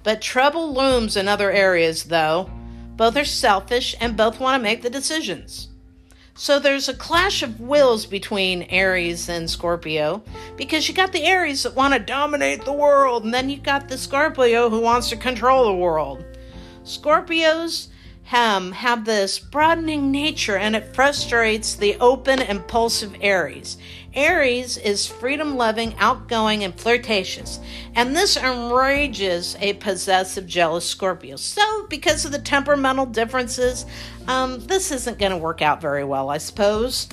But 0.05 0.21
trouble 0.21 0.71
looms 0.71 1.17
in 1.17 1.27
other 1.27 1.51
areas, 1.51 2.03
though. 2.05 2.49
Both 2.95 3.17
are 3.17 3.25
selfish 3.25 3.95
and 3.99 4.15
both 4.15 4.39
want 4.39 4.59
to 4.59 4.63
make 4.63 4.83
the 4.83 4.89
decisions. 4.89 5.69
So 6.35 6.59
there's 6.59 6.87
a 6.87 6.93
clash 6.93 7.41
of 7.41 7.59
wills 7.59 8.05
between 8.05 8.67
Aries 8.69 9.29
and 9.29 9.49
Scorpio 9.49 10.21
because 10.57 10.87
you 10.87 10.93
got 10.93 11.11
the 11.11 11.23
Aries 11.23 11.63
that 11.63 11.75
want 11.75 11.93
to 11.95 11.99
dominate 11.99 12.65
the 12.65 12.71
world, 12.71 13.23
and 13.23 13.33
then 13.33 13.49
you 13.49 13.57
got 13.57 13.89
the 13.89 13.97
Scorpio 13.97 14.69
who 14.69 14.79
wants 14.79 15.09
to 15.09 15.17
control 15.17 15.65
the 15.65 15.73
world. 15.73 16.23
Scorpios 16.83 17.87
um, 18.31 18.71
have 18.71 19.05
this 19.05 19.39
broadening 19.39 20.11
nature 20.11 20.57
and 20.57 20.75
it 20.75 20.95
frustrates 20.95 21.75
the 21.75 21.95
open, 21.99 22.41
impulsive 22.41 23.15
Aries. 23.21 23.77
Aries 24.13 24.77
is 24.77 25.07
freedom 25.07 25.57
loving, 25.57 25.93
outgoing, 25.99 26.63
and 26.63 26.73
flirtatious, 26.73 27.59
and 27.95 28.15
this 28.15 28.37
enrages 28.37 29.57
a 29.59 29.73
possessive, 29.73 30.47
jealous 30.47 30.85
Scorpio. 30.85 31.35
So, 31.35 31.85
because 31.87 32.23
of 32.23 32.31
the 32.31 32.39
temperamental 32.39 33.07
differences, 33.07 33.85
um, 34.27 34.65
this 34.67 34.91
isn't 34.91 35.19
going 35.19 35.33
to 35.33 35.37
work 35.37 35.61
out 35.61 35.81
very 35.81 36.05
well, 36.05 36.29
I 36.29 36.37
suppose. 36.37 37.09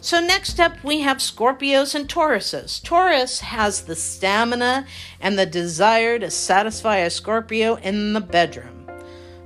So, 0.00 0.20
next 0.20 0.58
up, 0.58 0.82
we 0.82 1.00
have 1.02 1.18
Scorpios 1.18 1.94
and 1.94 2.08
Tauruses. 2.08 2.82
Taurus 2.82 3.40
has 3.40 3.82
the 3.82 3.94
stamina 3.94 4.86
and 5.20 5.38
the 5.38 5.46
desire 5.46 6.18
to 6.18 6.30
satisfy 6.30 6.96
a 6.96 7.10
Scorpio 7.10 7.74
in 7.76 8.14
the 8.14 8.20
bedroom. 8.20 8.81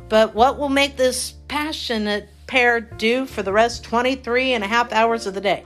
But 0.08 0.34
what 0.34 0.58
will 0.58 0.68
make 0.68 0.96
this 0.96 1.32
passionate 1.48 2.28
pair 2.46 2.80
do 2.80 3.26
for 3.26 3.42
the 3.42 3.52
rest 3.52 3.84
23 3.84 4.52
and 4.52 4.62
a 4.62 4.66
half 4.66 4.92
hours 4.92 5.26
of 5.26 5.34
the 5.34 5.40
day? 5.40 5.64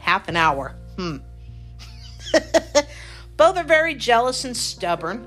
half 0.00 0.28
an 0.28 0.36
hour. 0.36 0.76
Hmm. 0.96 1.16
Both 3.36 3.56
are 3.56 3.64
very 3.64 3.94
jealous 3.94 4.44
and 4.44 4.56
stubborn. 4.56 5.26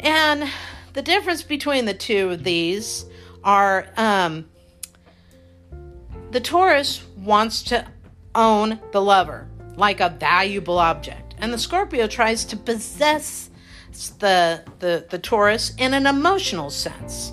And 0.00 0.50
the 0.92 1.02
difference 1.02 1.42
between 1.42 1.86
the 1.86 1.94
two 1.94 2.30
of 2.30 2.44
these 2.44 3.06
are 3.42 3.86
um, 3.96 4.48
the 6.30 6.40
Taurus 6.40 7.02
wants 7.16 7.62
to 7.64 7.86
own 8.34 8.78
the 8.92 9.00
lover 9.00 9.48
like 9.76 10.00
a 10.00 10.10
valuable 10.10 10.78
object, 10.78 11.34
and 11.38 11.52
the 11.52 11.58
Scorpio 11.58 12.06
tries 12.06 12.44
to 12.46 12.56
possess 12.56 13.47
the, 14.18 14.62
the, 14.78 15.06
the 15.10 15.18
Taurus 15.18 15.74
in 15.76 15.94
an 15.94 16.06
emotional 16.06 16.70
sense. 16.70 17.32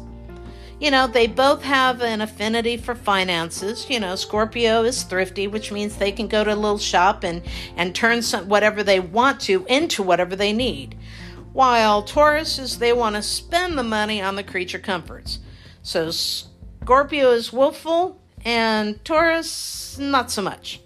You 0.79 0.91
know, 0.91 1.07
they 1.07 1.27
both 1.27 1.63
have 1.63 2.01
an 2.01 2.19
affinity 2.21 2.75
for 2.75 2.95
finances. 2.95 3.89
You 3.89 3.99
know, 4.01 4.15
Scorpio 4.15 4.83
is 4.83 5.03
thrifty, 5.03 5.47
which 5.47 5.71
means 5.71 5.95
they 5.95 6.11
can 6.11 6.27
go 6.27 6.43
to 6.43 6.53
a 6.53 6.55
little 6.55 6.77
shop 6.77 7.23
and, 7.23 7.41
and 7.77 7.95
turn 7.95 8.21
some, 8.21 8.49
whatever 8.49 8.83
they 8.83 8.99
want 8.99 9.39
to 9.41 9.65
into 9.69 10.03
whatever 10.03 10.35
they 10.35 10.51
need. 10.51 10.97
While 11.53 12.03
Taurus 12.03 12.59
is 12.59 12.79
they 12.79 12.91
want 12.91 13.15
to 13.15 13.21
spend 13.21 13.77
the 13.77 13.83
money 13.83 14.21
on 14.21 14.35
the 14.35 14.43
creature 14.43 14.79
comforts. 14.79 15.39
So 15.81 16.11
Scorpio 16.11 17.31
is 17.31 17.53
willful 17.53 18.21
and 18.43 19.03
Taurus 19.05 19.97
not 19.97 20.29
so 20.29 20.41
much 20.41 20.81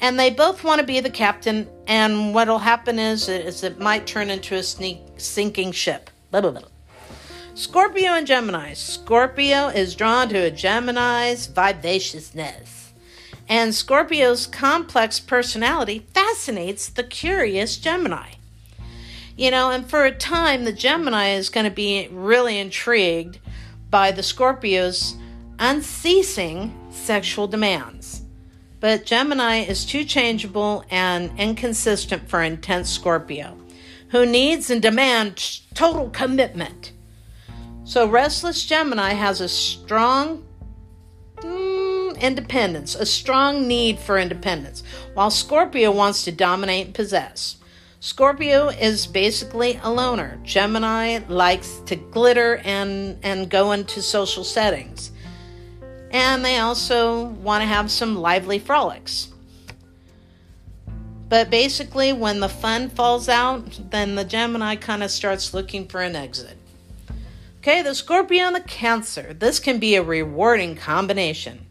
and 0.00 0.18
they 0.18 0.30
both 0.30 0.64
want 0.64 0.80
to 0.80 0.86
be 0.86 1.00
the 1.00 1.10
captain. 1.10 1.68
And 1.86 2.34
what'll 2.34 2.58
happen 2.58 2.98
is, 2.98 3.28
is 3.28 3.62
it 3.62 3.78
might 3.78 4.06
turn 4.06 4.30
into 4.30 4.54
a 4.54 4.62
sneak, 4.62 5.00
sinking 5.16 5.72
ship. 5.72 6.10
Blah, 6.30 6.40
blah, 6.40 6.50
blah. 6.50 6.62
Scorpio 7.54 8.12
and 8.12 8.26
Gemini. 8.26 8.72
Scorpio 8.74 9.68
is 9.68 9.94
drawn 9.94 10.28
to 10.30 10.38
a 10.38 10.50
Gemini's 10.50 11.46
vivaciousness. 11.46 12.92
And 13.48 13.74
Scorpio's 13.74 14.46
complex 14.46 15.20
personality 15.20 16.06
fascinates 16.14 16.88
the 16.88 17.04
curious 17.04 17.76
Gemini. 17.76 18.32
You 19.36 19.50
know, 19.50 19.70
and 19.70 19.88
for 19.88 20.04
a 20.04 20.12
time, 20.12 20.64
the 20.64 20.72
Gemini 20.72 21.30
is 21.30 21.50
going 21.50 21.64
to 21.64 21.70
be 21.70 22.08
really 22.10 22.58
intrigued 22.58 23.38
by 23.90 24.10
the 24.10 24.22
Scorpio's 24.22 25.16
unceasing 25.58 26.74
sexual 26.90 27.46
demands. 27.46 28.22
But 28.80 29.06
Gemini 29.06 29.60
is 29.60 29.84
too 29.84 30.04
changeable 30.04 30.84
and 30.90 31.30
inconsistent 31.38 32.28
for 32.28 32.42
intense 32.42 32.90
Scorpio, 32.90 33.56
who 34.14 34.24
needs 34.24 34.70
and 34.70 34.80
demands 34.80 35.66
total 35.74 36.08
commitment. 36.08 36.92
So, 37.82 38.08
restless 38.08 38.64
Gemini 38.64 39.14
has 39.14 39.40
a 39.40 39.48
strong 39.48 40.46
mm, 41.38 42.20
independence, 42.20 42.94
a 42.94 43.06
strong 43.06 43.66
need 43.66 43.98
for 43.98 44.16
independence, 44.16 44.84
while 45.14 45.32
Scorpio 45.32 45.90
wants 45.90 46.22
to 46.26 46.30
dominate 46.30 46.86
and 46.86 46.94
possess. 46.94 47.56
Scorpio 47.98 48.68
is 48.68 49.08
basically 49.08 49.80
a 49.82 49.90
loner. 49.90 50.38
Gemini 50.44 51.18
likes 51.26 51.80
to 51.86 51.96
glitter 51.96 52.58
and, 52.58 53.18
and 53.24 53.50
go 53.50 53.72
into 53.72 54.00
social 54.00 54.44
settings 54.44 55.10
and 56.14 56.44
they 56.44 56.58
also 56.58 57.24
want 57.24 57.60
to 57.60 57.66
have 57.66 57.90
some 57.90 58.14
lively 58.14 58.60
frolics. 58.60 59.33
But 61.28 61.50
basically, 61.50 62.12
when 62.12 62.40
the 62.40 62.48
fun 62.48 62.90
falls 62.90 63.28
out, 63.28 63.80
then 63.90 64.14
the 64.14 64.24
Gemini 64.24 64.76
kind 64.76 65.02
of 65.02 65.10
starts 65.10 65.54
looking 65.54 65.88
for 65.88 66.00
an 66.00 66.16
exit. 66.16 66.56
Okay, 67.58 67.82
the 67.82 67.94
Scorpio 67.94 68.44
and 68.44 68.56
the 68.56 68.60
Cancer. 68.60 69.32
This 69.32 69.58
can 69.58 69.78
be 69.78 69.94
a 69.94 70.02
rewarding 70.02 70.76
combination 70.76 71.66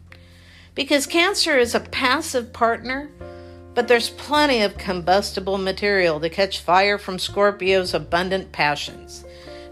because 0.74 1.06
Cancer 1.06 1.56
is 1.56 1.74
a 1.74 1.80
passive 1.80 2.52
partner, 2.52 3.10
but 3.74 3.86
there's 3.86 4.10
plenty 4.10 4.62
of 4.62 4.76
combustible 4.76 5.58
material 5.58 6.18
to 6.20 6.28
catch 6.28 6.60
fire 6.60 6.98
from 6.98 7.18
Scorpio's 7.18 7.94
abundant 7.94 8.50
passions. 8.50 9.24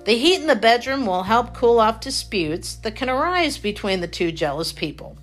The 0.05 0.13
heat 0.13 0.41
in 0.41 0.47
the 0.47 0.57
bedroom 0.57 1.07
will 1.07 1.25
help 1.25 1.55
cool 1.55 1.81
off 1.81 2.01
disputes 2.01 2.75
that 2.77 2.97
can 2.97 3.09
arise 3.09 3.59
between 3.59 4.01
the 4.01 4.09
two 4.09 4.33
jealous 4.33 4.73
people. 4.73 5.17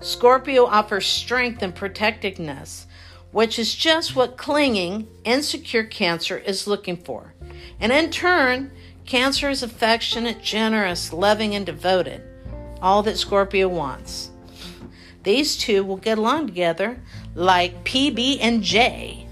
Scorpio 0.00 0.66
offers 0.66 1.06
strength 1.06 1.62
and 1.62 1.74
protectiveness, 1.74 2.86
which 3.32 3.58
is 3.58 3.74
just 3.74 4.16
what 4.16 4.36
clinging, 4.36 5.06
insecure 5.24 5.84
Cancer 5.84 6.38
is 6.38 6.66
looking 6.66 6.96
for. 6.96 7.34
And 7.80 7.92
in 7.92 8.10
turn, 8.10 8.70
Cancer 9.06 9.48
is 9.48 9.62
affectionate, 9.62 10.42
generous, 10.42 11.12
loving, 11.12 11.54
and 11.54 11.64
devoted. 11.64 12.22
All 12.80 13.02
that 13.04 13.18
Scorpio 13.18 13.68
wants. 13.68 14.30
These 15.22 15.56
two 15.56 15.84
will 15.84 15.96
get 15.96 16.18
along 16.18 16.46
together 16.46 17.00
like 17.34 17.84
PB 17.84 18.38
and 18.40 18.62
J. 18.62 19.26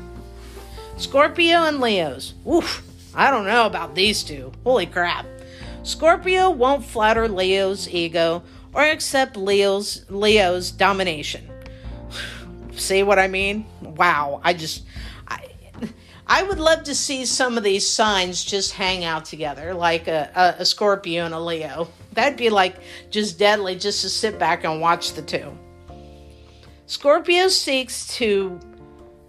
Scorpio 0.97 1.65
and 1.65 1.81
Leos. 1.81 2.35
Oof, 2.47 2.83
I 3.15 3.31
don't 3.31 3.47
know 3.47 3.67
about 3.67 3.95
these 3.95 4.23
two. 4.23 4.53
Holy 4.65 4.87
crap. 4.87 5.27
Scorpio 5.83 6.51
won't 6.51 6.85
flatter 6.85 7.29
Leo's 7.29 7.89
ego 7.89 8.43
or 8.73 8.83
accept 8.83 9.37
Leo's 9.37 10.05
Leo's 10.11 10.71
domination. 10.71 11.49
See 12.77 13.03
what 13.03 13.19
I 13.19 13.29
mean? 13.29 13.67
Wow, 13.81 14.41
I 14.45 14.53
just 14.53 14.85
I 15.27 15.49
I 16.27 16.43
would 16.43 16.59
love 16.59 16.85
to 16.85 16.95
see 16.95 17.25
some 17.25 17.57
of 17.57 17.65
these 17.65 17.89
signs 17.89 18.45
just 18.45 18.73
hang 18.73 19.05
out 19.05 19.25
together, 19.25 19.75
like 19.75 20.09
a, 20.09 20.31
a, 20.35 20.63
a 20.63 20.65
Scorpio 20.65 21.25
and 21.25 21.35
a 21.35 21.41
Leo. 21.41 21.89
That'd 22.13 22.39
be 22.39 22.51
like 22.51 22.77
just 23.11 23.39
deadly 23.39 23.77
just 23.77 24.03
to 24.03 24.09
sit 24.09 24.39
back 24.39 24.65
and 24.65 24.81
watch 24.81 25.13
the 25.13 25.23
two. 25.23 25.57
Scorpio 26.87 27.49
seeks 27.49 28.07
to 28.17 28.61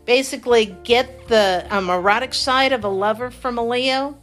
basically 0.06 0.76
get 0.84 1.28
the 1.28 1.68
um, 1.70 1.90
erotic 1.90 2.34
side 2.34 2.72
of 2.72 2.84
a 2.84 2.88
lover 2.88 3.30
from 3.30 3.58
a 3.58 3.68
Leo, 3.68 4.18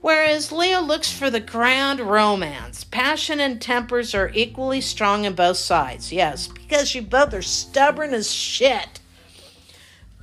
whereas 0.00 0.52
Leo 0.52 0.80
looks 0.80 1.12
for 1.12 1.30
the 1.30 1.40
grand 1.40 2.00
romance. 2.00 2.84
Passion 2.84 3.40
and 3.40 3.60
tempers 3.60 4.14
are 4.14 4.30
equally 4.34 4.80
strong 4.80 5.24
in 5.24 5.34
both 5.34 5.56
sides, 5.56 6.12
yes, 6.12 6.48
because 6.48 6.94
you 6.94 7.02
both 7.02 7.34
are 7.34 7.42
stubborn 7.42 8.14
as 8.14 8.32
shit. 8.32 9.00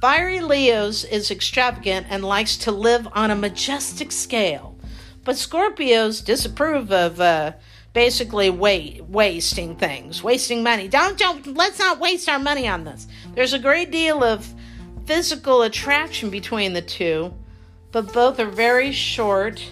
Fiery 0.01 0.41
Leo's 0.41 1.03
is 1.03 1.31
extravagant 1.31 2.07
and 2.09 2.23
likes 2.23 2.57
to 2.57 2.71
live 2.71 3.07
on 3.13 3.31
a 3.31 3.35
majestic 3.35 4.11
scale, 4.11 4.77
but 5.23 5.35
Scorpios 5.35 6.23
disapprove 6.23 6.91
of 6.91 7.19
uh, 7.19 7.53
basically 7.93 8.49
wait, 8.49 9.03
wasting 9.05 9.75
things, 9.75 10.21
wasting 10.21 10.61
money. 10.61 10.87
Don't, 10.87 11.17
don't, 11.17 11.55
let's 11.55 11.79
not 11.79 11.99
waste 11.99 12.29
our 12.29 12.37
money 12.37 12.67
on 12.67 12.83
this. 12.83 13.07
There's 13.33 13.53
a 13.53 13.59
great 13.59 13.89
deal 13.89 14.23
of 14.23 14.53
physical 15.05 15.61
attraction 15.63 16.29
between 16.29 16.73
the 16.73 16.81
two, 16.81 17.33
but 17.95 18.11
both 18.11 18.41
are 18.41 18.49
very 18.49 18.91
short. 18.91 19.65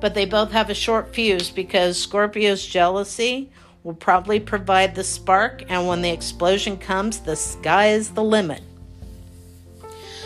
But 0.00 0.14
they 0.14 0.24
both 0.24 0.52
have 0.52 0.70
a 0.70 0.74
short 0.74 1.14
fuse 1.14 1.50
because 1.50 2.00
Scorpio's 2.00 2.64
jealousy 2.64 3.50
will 3.82 3.92
probably 3.92 4.40
provide 4.40 4.94
the 4.94 5.04
spark, 5.04 5.62
and 5.68 5.86
when 5.86 6.00
the 6.00 6.08
explosion 6.08 6.78
comes, 6.78 7.18
the 7.18 7.36
sky 7.36 7.88
is 7.88 8.08
the 8.12 8.24
limit. 8.24 8.62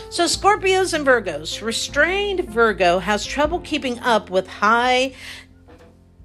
So, 0.09 0.23
Scorpios 0.23 0.93
and 0.93 1.05
Virgos. 1.05 1.61
Restrained 1.61 2.49
Virgo 2.49 2.99
has 2.99 3.25
trouble 3.25 3.59
keeping 3.59 3.99
up 3.99 4.29
with 4.29 4.47
high, 4.47 5.15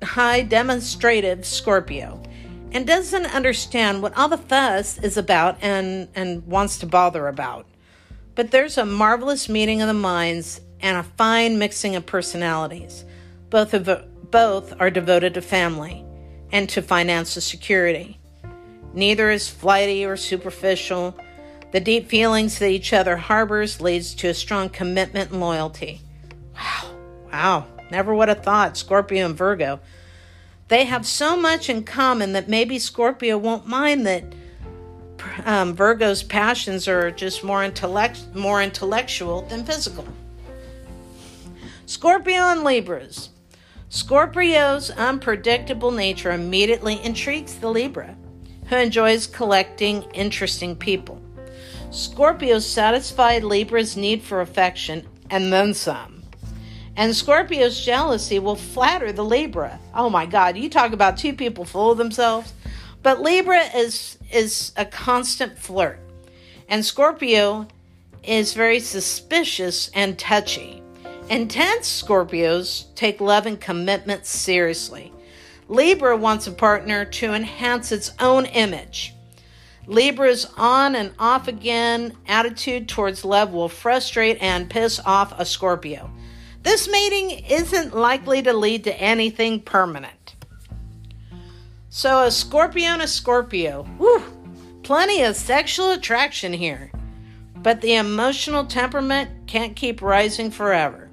high 0.04 0.42
demonstrative 0.42 1.44
Scorpio 1.44 2.22
and 2.70 2.86
doesn't 2.86 3.26
understand 3.34 4.02
what 4.02 4.16
all 4.16 4.28
the 4.28 4.38
fuss 4.38 4.98
is 4.98 5.16
about 5.16 5.58
and, 5.62 6.06
and 6.14 6.46
wants 6.46 6.78
to 6.78 6.86
bother 6.86 7.26
about. 7.26 7.66
But 8.40 8.52
there's 8.52 8.78
a 8.78 8.86
marvelous 8.86 9.50
meeting 9.50 9.82
of 9.82 9.88
the 9.88 9.92
minds 9.92 10.62
and 10.80 10.96
a 10.96 11.02
fine 11.02 11.58
mixing 11.58 11.94
of 11.94 12.06
personalities. 12.06 13.04
Both, 13.50 13.74
of, 13.74 14.30
both 14.30 14.72
are 14.80 14.88
devoted 14.88 15.34
to 15.34 15.42
family 15.42 16.06
and 16.50 16.66
to 16.70 16.80
financial 16.80 17.42
security. 17.42 18.18
Neither 18.94 19.30
is 19.30 19.50
flighty 19.50 20.06
or 20.06 20.16
superficial. 20.16 21.14
The 21.72 21.80
deep 21.80 22.08
feelings 22.08 22.58
that 22.60 22.70
each 22.70 22.94
other 22.94 23.18
harbors 23.18 23.78
leads 23.78 24.14
to 24.14 24.28
a 24.28 24.32
strong 24.32 24.70
commitment 24.70 25.32
and 25.32 25.40
loyalty. 25.40 26.00
Wow, 26.54 26.94
wow, 27.30 27.66
never 27.90 28.14
would 28.14 28.30
have 28.30 28.42
thought 28.42 28.78
Scorpio 28.78 29.26
and 29.26 29.36
Virgo. 29.36 29.80
They 30.68 30.86
have 30.86 31.06
so 31.06 31.36
much 31.36 31.68
in 31.68 31.84
common 31.84 32.32
that 32.32 32.48
maybe 32.48 32.78
Scorpio 32.78 33.36
won't 33.36 33.66
mind 33.66 34.06
that 34.06 34.24
um, 35.44 35.74
Virgo's 35.74 36.22
passions 36.22 36.88
are 36.88 37.10
just 37.10 37.44
more 37.44 37.64
intellect 37.64 38.24
more 38.34 38.62
intellectual 38.62 39.42
than 39.42 39.64
physical. 39.64 40.06
Scorpio 41.86 42.42
and 42.42 42.62
Libras. 42.62 43.30
Scorpio's 43.88 44.90
unpredictable 44.92 45.90
nature 45.90 46.30
immediately 46.30 47.02
intrigues 47.02 47.56
the 47.56 47.68
Libra, 47.68 48.16
who 48.68 48.76
enjoys 48.76 49.26
collecting 49.26 50.02
interesting 50.14 50.76
people. 50.76 51.20
Scorpio's 51.90 52.64
satisfied 52.64 53.42
Libra's 53.42 53.96
need 53.96 54.22
for 54.22 54.40
affection 54.40 55.08
and 55.28 55.52
then 55.52 55.74
some. 55.74 56.22
And 56.96 57.16
Scorpio's 57.16 57.84
jealousy 57.84 58.38
will 58.38 58.54
flatter 58.54 59.10
the 59.10 59.24
Libra. 59.24 59.80
Oh 59.94 60.08
my 60.08 60.26
God, 60.26 60.56
you 60.56 60.68
talk 60.68 60.92
about 60.92 61.16
two 61.16 61.32
people 61.32 61.64
full 61.64 61.90
of 61.90 61.98
themselves. 61.98 62.52
But 63.02 63.22
Libra 63.22 63.62
is 63.74 64.18
is 64.30 64.72
a 64.76 64.84
constant 64.84 65.58
flirt, 65.58 65.98
and 66.68 66.84
Scorpio 66.84 67.66
is 68.22 68.54
very 68.54 68.80
suspicious 68.80 69.90
and 69.94 70.18
touchy. 70.18 70.82
Intense 71.28 72.02
Scorpios 72.02 72.94
take 72.94 73.20
love 73.20 73.46
and 73.46 73.60
commitment 73.60 74.26
seriously. 74.26 75.12
Libra 75.68 76.16
wants 76.16 76.46
a 76.46 76.52
partner 76.52 77.04
to 77.04 77.32
enhance 77.32 77.92
its 77.92 78.12
own 78.18 78.46
image. 78.46 79.14
Libra's 79.86 80.46
on 80.56 80.94
and 80.94 81.12
off 81.18 81.48
again 81.48 82.16
attitude 82.26 82.88
towards 82.88 83.24
love 83.24 83.52
will 83.52 83.68
frustrate 83.68 84.38
and 84.40 84.68
piss 84.68 85.00
off 85.04 85.32
a 85.38 85.46
Scorpio. 85.46 86.10
This 86.62 86.88
mating 86.90 87.30
isn't 87.46 87.96
likely 87.96 88.42
to 88.42 88.52
lead 88.52 88.84
to 88.84 89.00
anything 89.00 89.60
permanent. 89.60 90.19
So, 91.92 92.22
a 92.24 92.30
Scorpio 92.30 92.84
and 92.84 93.02
a 93.02 93.08
Scorpio, 93.08 93.82
whew, 93.98 94.22
plenty 94.84 95.22
of 95.22 95.34
sexual 95.34 95.90
attraction 95.90 96.52
here, 96.52 96.92
but 97.56 97.80
the 97.80 97.96
emotional 97.96 98.64
temperament 98.64 99.48
can't 99.48 99.74
keep 99.74 100.00
rising 100.00 100.52
forever. 100.52 101.10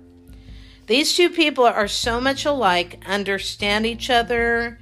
These 0.85 1.15
two 1.15 1.31
people 1.31 1.65
are 1.65 1.87
so 1.87 2.21
much 2.21 2.45
alike, 2.45 3.03
understand 3.07 3.87
each 3.87 4.11
other, 4.11 4.77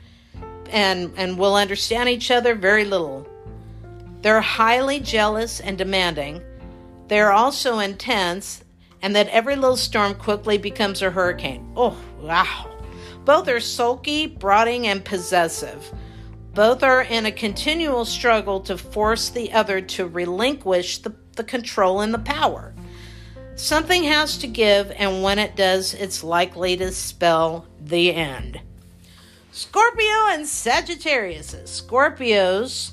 and, 0.70 1.14
and 1.16 1.38
will 1.38 1.56
understand 1.56 2.10
each 2.10 2.30
other 2.30 2.56
very 2.56 2.84
little. 2.84 3.26
They're 4.22 4.42
highly 4.42 5.00
jealous 5.00 5.62
and 5.62 5.78
demanding. 5.78 6.42
They're 7.08 7.32
also 7.32 7.80
intense, 7.80 8.66
and 9.02 9.16
that 9.16 9.30
every 9.30 9.56
little 9.56 9.78
storm 9.78 10.16
quickly 10.16 10.58
becomes 10.58 11.02
a 11.02 11.10
hurricane. 11.10 11.72
Oh, 11.78 11.98
wow. 12.20 12.75
Both 13.26 13.48
are 13.48 13.60
sulky, 13.60 14.28
brooding, 14.28 14.86
and 14.88 15.04
possessive. 15.04 15.92
Both 16.54 16.84
are 16.84 17.02
in 17.02 17.26
a 17.26 17.32
continual 17.32 18.06
struggle 18.06 18.60
to 18.62 18.78
force 18.78 19.30
the 19.30 19.52
other 19.52 19.82
to 19.82 20.08
relinquish 20.08 21.00
the, 21.00 21.14
the 21.36 21.44
control 21.44 22.02
and 22.02 22.14
the 22.14 22.20
power. 22.20 22.74
Something 23.56 24.04
has 24.04 24.38
to 24.38 24.48
give, 24.48 24.92
and 24.92 25.24
when 25.24 25.40
it 25.40 25.56
does, 25.56 25.94
it's 25.96 26.24
likely 26.24 26.78
to 26.78 26.92
spell 26.92 27.66
the 27.82 28.14
end. 28.14 28.62
Scorpio 29.52 30.28
and 30.30 30.46
Sagittarius. 30.46 31.56
Scorpios 31.66 32.92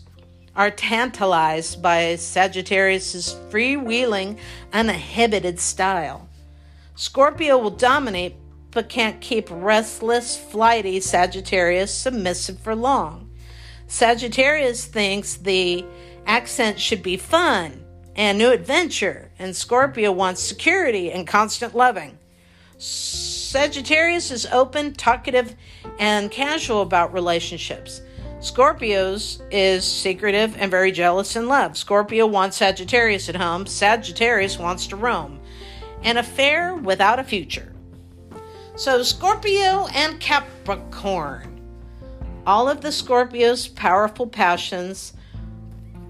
are 0.56 0.70
tantalized 0.70 1.82
by 1.82 2.14
Sagittarius's 2.16 3.34
freewheeling, 3.50 4.38
uninhibited 4.72 5.60
style. 5.60 6.28
Scorpio 6.94 7.58
will 7.58 7.70
dominate 7.70 8.36
but 8.72 8.88
can't 8.88 9.20
keep 9.20 9.48
restless, 9.50 10.36
flighty 10.36 10.98
Sagittarius 10.98 11.94
submissive 11.94 12.58
for 12.58 12.74
long. 12.74 13.30
Sagittarius 13.86 14.86
thinks 14.86 15.36
the 15.36 15.84
accent 16.26 16.80
should 16.80 17.02
be 17.02 17.16
fun 17.16 17.84
and 18.16 18.38
new 18.38 18.50
adventure, 18.50 19.30
and 19.38 19.54
Scorpio 19.54 20.12
wants 20.12 20.42
security 20.42 21.10
and 21.12 21.26
constant 21.26 21.74
loving. 21.74 22.18
Sagittarius 22.78 24.30
is 24.30 24.46
open, 24.46 24.94
talkative, 24.94 25.54
and 25.98 26.30
casual 26.30 26.82
about 26.82 27.12
relationships. 27.12 28.02
Scorpios 28.40 29.40
is 29.52 29.84
secretive 29.84 30.56
and 30.58 30.70
very 30.70 30.90
jealous 30.90 31.36
in 31.36 31.46
love. 31.46 31.76
Scorpio 31.76 32.26
wants 32.26 32.56
Sagittarius 32.56 33.28
at 33.28 33.36
home. 33.36 33.66
Sagittarius 33.66 34.58
wants 34.58 34.88
to 34.88 34.96
roam. 34.96 35.38
An 36.02 36.16
affair 36.16 36.74
without 36.74 37.20
a 37.20 37.24
future. 37.24 37.71
So, 38.74 39.02
Scorpio 39.02 39.86
and 39.94 40.18
Capricorn. 40.18 41.60
All 42.46 42.70
of 42.70 42.80
the 42.80 42.90
Scorpio's 42.90 43.68
powerful 43.68 44.26
passions 44.26 45.12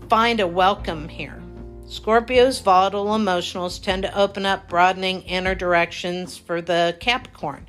find 0.08 0.38
a 0.38 0.46
welcome 0.46 1.08
here. 1.08 1.42
Scorpio's 1.88 2.60
volatile 2.60 3.06
emotionals 3.06 3.82
tend 3.82 4.04
to 4.04 4.16
open 4.16 4.46
up, 4.46 4.68
broadening 4.68 5.22
inner 5.22 5.56
directions 5.56 6.38
for 6.38 6.62
the 6.62 6.96
Capricorn. 7.00 7.66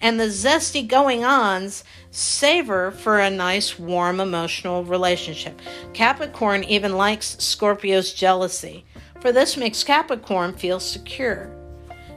And 0.00 0.18
the 0.18 0.24
zesty 0.24 0.86
going 0.86 1.24
ons 1.24 1.84
savor 2.10 2.90
for 2.90 3.20
a 3.20 3.30
nice, 3.30 3.78
warm, 3.78 4.18
emotional 4.18 4.82
relationship. 4.82 5.62
Capricorn 5.94 6.64
even 6.64 6.96
likes 6.96 7.36
Scorpio's 7.38 8.12
jealousy, 8.12 8.84
for 9.20 9.30
this 9.30 9.56
makes 9.56 9.84
Capricorn 9.84 10.52
feel 10.52 10.80
secure. 10.80 11.61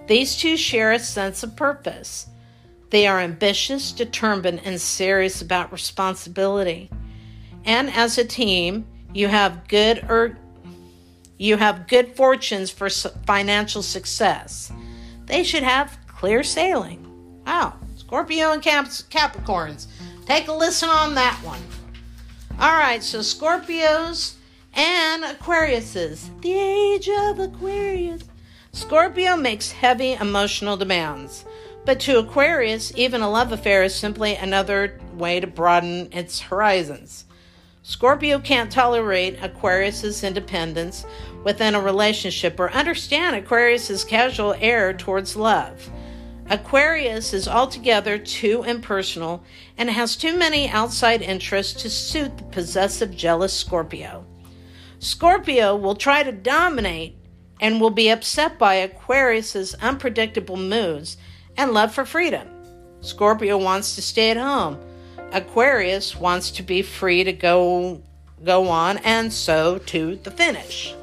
These 0.08 0.36
two 0.38 0.58
share 0.58 0.92
a 0.92 1.00
sense 1.00 1.44
of 1.44 1.56
purpose. 1.56 2.28
They 2.92 3.08
are 3.08 3.20
ambitious, 3.20 3.92
determined, 3.92 4.62
and 4.64 4.80
serious 4.80 5.42
about 5.42 5.72
responsibility. 5.72 6.90
And 7.66 7.90
as 7.90 8.18
a 8.18 8.24
team, 8.26 8.86
you 9.14 9.28
have 9.28 9.68
good 9.68 10.06
or 10.10 10.38
you 11.38 11.58
have 11.58 11.88
good 11.88 12.16
fortunes 12.16 12.70
for 12.70 12.90
financial 12.90 13.82
success. 13.82 14.72
They 15.26 15.44
should 15.44 15.64
have 15.64 15.98
clear 16.08 16.44
sailing. 16.44 17.02
Wow, 17.46 17.74
Scorpio 17.98 18.52
and 18.52 18.62
Cap- 18.62 18.86
Capricorns. 18.86 19.88
Take 20.26 20.48
a 20.48 20.54
listen 20.54 20.90
on 20.90 21.16
that 21.16 21.38
one. 21.44 21.60
All 22.60 22.78
right, 22.78 23.04
so 23.04 23.20
Scorpios 23.20 24.36
and 24.74 25.24
Aquariuses. 25.24 26.42
The 26.42 26.54
age 26.54 27.10
of 27.10 27.40
Aquarius. 27.40 28.24
Scorpio 28.76 29.38
makes 29.38 29.72
heavy 29.72 30.16
emotional 30.16 30.76
demands. 30.76 31.46
But 31.86 32.02
to 32.02 32.20
Aquarius, 32.20 32.92
even 32.98 33.22
a 33.22 33.30
love 33.30 33.54
affair 33.54 33.84
is 33.84 33.96
simply 33.96 34.36
another 34.36 35.00
way 35.14 35.40
to 35.40 35.48
broaden 35.48 36.10
its 36.12 36.42
horizons. 36.42 37.24
Scorpio 37.84 38.38
can't 38.38 38.70
tolerate 38.70 39.42
Aquarius's 39.42 40.26
independence 40.26 41.06
within 41.46 41.74
a 41.74 41.80
relationship 41.80 42.60
or 42.60 42.70
understand 42.74 43.38
Aquarius's 43.38 44.04
casual 44.04 44.54
air 44.60 44.92
towards 44.92 45.38
love. 45.38 45.90
Aquarius 46.50 47.34
is 47.34 47.48
altogether 47.48 48.18
too 48.18 48.62
impersonal 48.64 49.42
and 49.78 49.90
has 49.90 50.18
too 50.18 50.38
many 50.38 50.68
outside 50.68 51.22
interests 51.22 51.82
to 51.82 51.90
suit 51.90 52.38
the 52.38 52.44
possessive, 52.44 53.16
jealous 53.16 53.54
Scorpio. 53.54 54.26
Scorpio 55.00 55.78
will 55.78 55.96
try 55.96 56.24
to 56.24 56.34
dominate 56.34 57.16
and 57.60 57.80
will 57.80 57.90
be 57.90 58.10
upset 58.10 58.58
by 58.60 58.76
Aquarius's 58.76 59.76
unpredictable 59.76 60.58
moods 60.58 61.18
and 61.58 61.74
love 61.74 61.94
for 61.94 62.06
freedom. 62.06 62.48
Scorpio 63.02 63.58
wants 63.58 63.96
to 63.96 64.02
stay 64.02 64.32
at 64.32 64.38
home 64.38 64.80
Aquarius 65.36 66.16
wants 66.16 66.52
to 66.52 66.64
be 66.64 66.82
free 66.82 67.24
to 67.24 67.34
go 67.34 68.02
go 68.44 68.70
on 68.70 68.98
and 69.00 69.32
so 69.34 69.80
to 69.80 70.16
the 70.18 70.32
finish. 70.32 70.96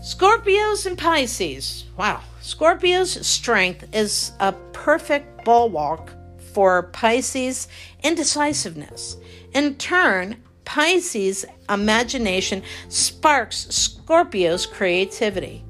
Scorpios 0.00 0.86
and 0.86 0.96
Pisces. 0.96 1.84
Wow. 1.96 2.20
Scorpio's 2.40 3.26
strength 3.26 3.94
is 3.94 4.32
a 4.40 4.52
perfect 4.72 5.44
bulwark 5.44 6.12
for 6.52 6.84
Pisces' 6.84 7.68
indecisiveness. 8.02 9.16
In 9.52 9.76
turn, 9.76 10.42
Pisces' 10.72 11.44
imagination 11.68 12.62
sparks 12.88 13.66
Scorpio's 13.68 14.64
creativity. 14.64 15.62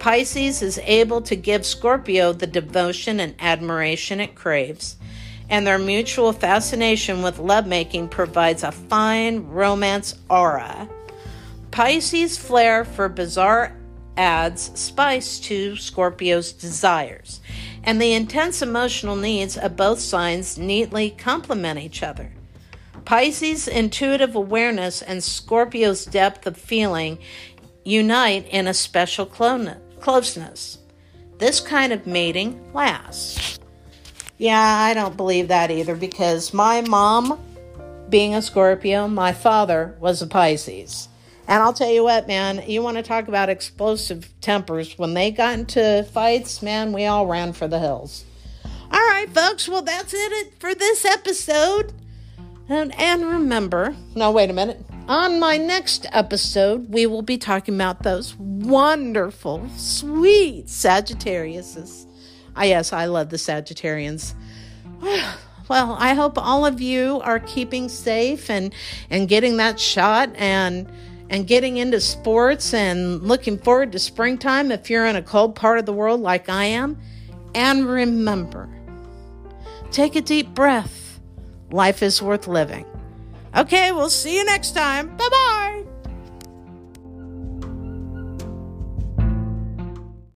Pisces 0.00 0.60
is 0.60 0.80
able 0.82 1.20
to 1.22 1.36
give 1.36 1.64
Scorpio 1.64 2.32
the 2.32 2.48
devotion 2.48 3.20
and 3.20 3.36
admiration 3.38 4.18
it 4.18 4.34
craves 4.34 4.96
and 5.48 5.64
their 5.64 5.78
mutual 5.78 6.32
fascination 6.32 7.22
with 7.22 7.38
lovemaking 7.38 8.08
provides 8.08 8.64
a 8.64 8.72
fine 8.72 9.46
romance 9.46 10.16
aura. 10.28 10.88
Pisces' 11.70 12.36
flair 12.36 12.84
for 12.84 13.08
bizarre 13.08 13.76
adds 14.16 14.72
spice 14.74 15.38
to 15.38 15.76
Scorpio's 15.76 16.50
desires, 16.50 17.40
and 17.84 18.02
the 18.02 18.14
intense 18.14 18.62
emotional 18.62 19.14
needs 19.14 19.56
of 19.56 19.76
both 19.76 20.00
signs 20.00 20.58
neatly 20.58 21.10
complement 21.10 21.78
each 21.78 22.02
other. 22.02 22.32
Pisces' 23.08 23.66
intuitive 23.66 24.36
awareness 24.36 25.00
and 25.00 25.24
Scorpio's 25.24 26.04
depth 26.04 26.46
of 26.46 26.58
feeling 26.58 27.16
unite 27.82 28.46
in 28.50 28.66
a 28.66 28.74
special 28.74 29.24
closeness. 29.24 30.78
This 31.38 31.58
kind 31.58 31.94
of 31.94 32.06
mating 32.06 32.70
lasts. 32.74 33.58
Yeah, 34.36 34.60
I 34.60 34.92
don't 34.92 35.16
believe 35.16 35.48
that 35.48 35.70
either 35.70 35.96
because 35.96 36.52
my 36.52 36.82
mom, 36.82 37.40
being 38.10 38.34
a 38.34 38.42
Scorpio, 38.42 39.08
my 39.08 39.32
father 39.32 39.96
was 40.00 40.20
a 40.20 40.26
Pisces. 40.26 41.08
And 41.46 41.62
I'll 41.62 41.72
tell 41.72 41.90
you 41.90 42.04
what, 42.04 42.28
man, 42.28 42.62
you 42.68 42.82
want 42.82 42.98
to 42.98 43.02
talk 43.02 43.26
about 43.26 43.48
explosive 43.48 44.38
tempers. 44.42 44.98
When 44.98 45.14
they 45.14 45.30
got 45.30 45.58
into 45.58 46.06
fights, 46.12 46.60
man, 46.60 46.92
we 46.92 47.06
all 47.06 47.26
ran 47.26 47.54
for 47.54 47.68
the 47.68 47.78
hills. 47.78 48.26
All 48.92 49.00
right, 49.00 49.30
folks, 49.30 49.66
well, 49.66 49.80
that's 49.80 50.12
it 50.12 50.52
for 50.60 50.74
this 50.74 51.06
episode. 51.06 51.94
And, 52.68 52.94
and 53.00 53.24
remember, 53.24 53.96
no, 54.14 54.30
wait 54.30 54.50
a 54.50 54.52
minute. 54.52 54.84
On 55.08 55.40
my 55.40 55.56
next 55.56 56.06
episode, 56.12 56.90
we 56.90 57.06
will 57.06 57.22
be 57.22 57.38
talking 57.38 57.74
about 57.74 58.02
those 58.02 58.36
wonderful, 58.36 59.66
sweet 59.74 60.66
Sagittariuses. 60.66 62.04
Ah, 62.54 62.64
yes, 62.64 62.92
I 62.92 63.06
love 63.06 63.30
the 63.30 63.36
Sagittarians. 63.36 64.34
Well, 65.68 65.98
I 65.98 66.14
hope 66.14 66.38
all 66.38 66.64
of 66.64 66.80
you 66.80 67.20
are 67.20 67.40
keeping 67.40 67.90
safe 67.90 68.48
and 68.48 68.72
and 69.10 69.28
getting 69.28 69.58
that 69.58 69.78
shot 69.78 70.30
and 70.34 70.90
and 71.28 71.46
getting 71.46 71.76
into 71.76 72.00
sports 72.00 72.72
and 72.72 73.22
looking 73.22 73.58
forward 73.58 73.92
to 73.92 73.98
springtime 73.98 74.72
if 74.72 74.88
you're 74.88 75.04
in 75.04 75.14
a 75.14 75.20
cold 75.20 75.54
part 75.54 75.78
of 75.78 75.84
the 75.84 75.92
world 75.92 76.20
like 76.22 76.48
I 76.48 76.64
am. 76.64 76.98
And 77.54 77.86
remember, 77.86 78.66
take 79.90 80.16
a 80.16 80.22
deep 80.22 80.54
breath. 80.54 81.07
Life 81.70 82.02
is 82.02 82.22
worth 82.22 82.46
living. 82.46 82.86
Okay, 83.56 83.92
we'll 83.92 84.10
see 84.10 84.36
you 84.36 84.44
next 84.44 84.72
time. 84.72 85.16
Bye 85.16 85.28
bye. 85.30 85.84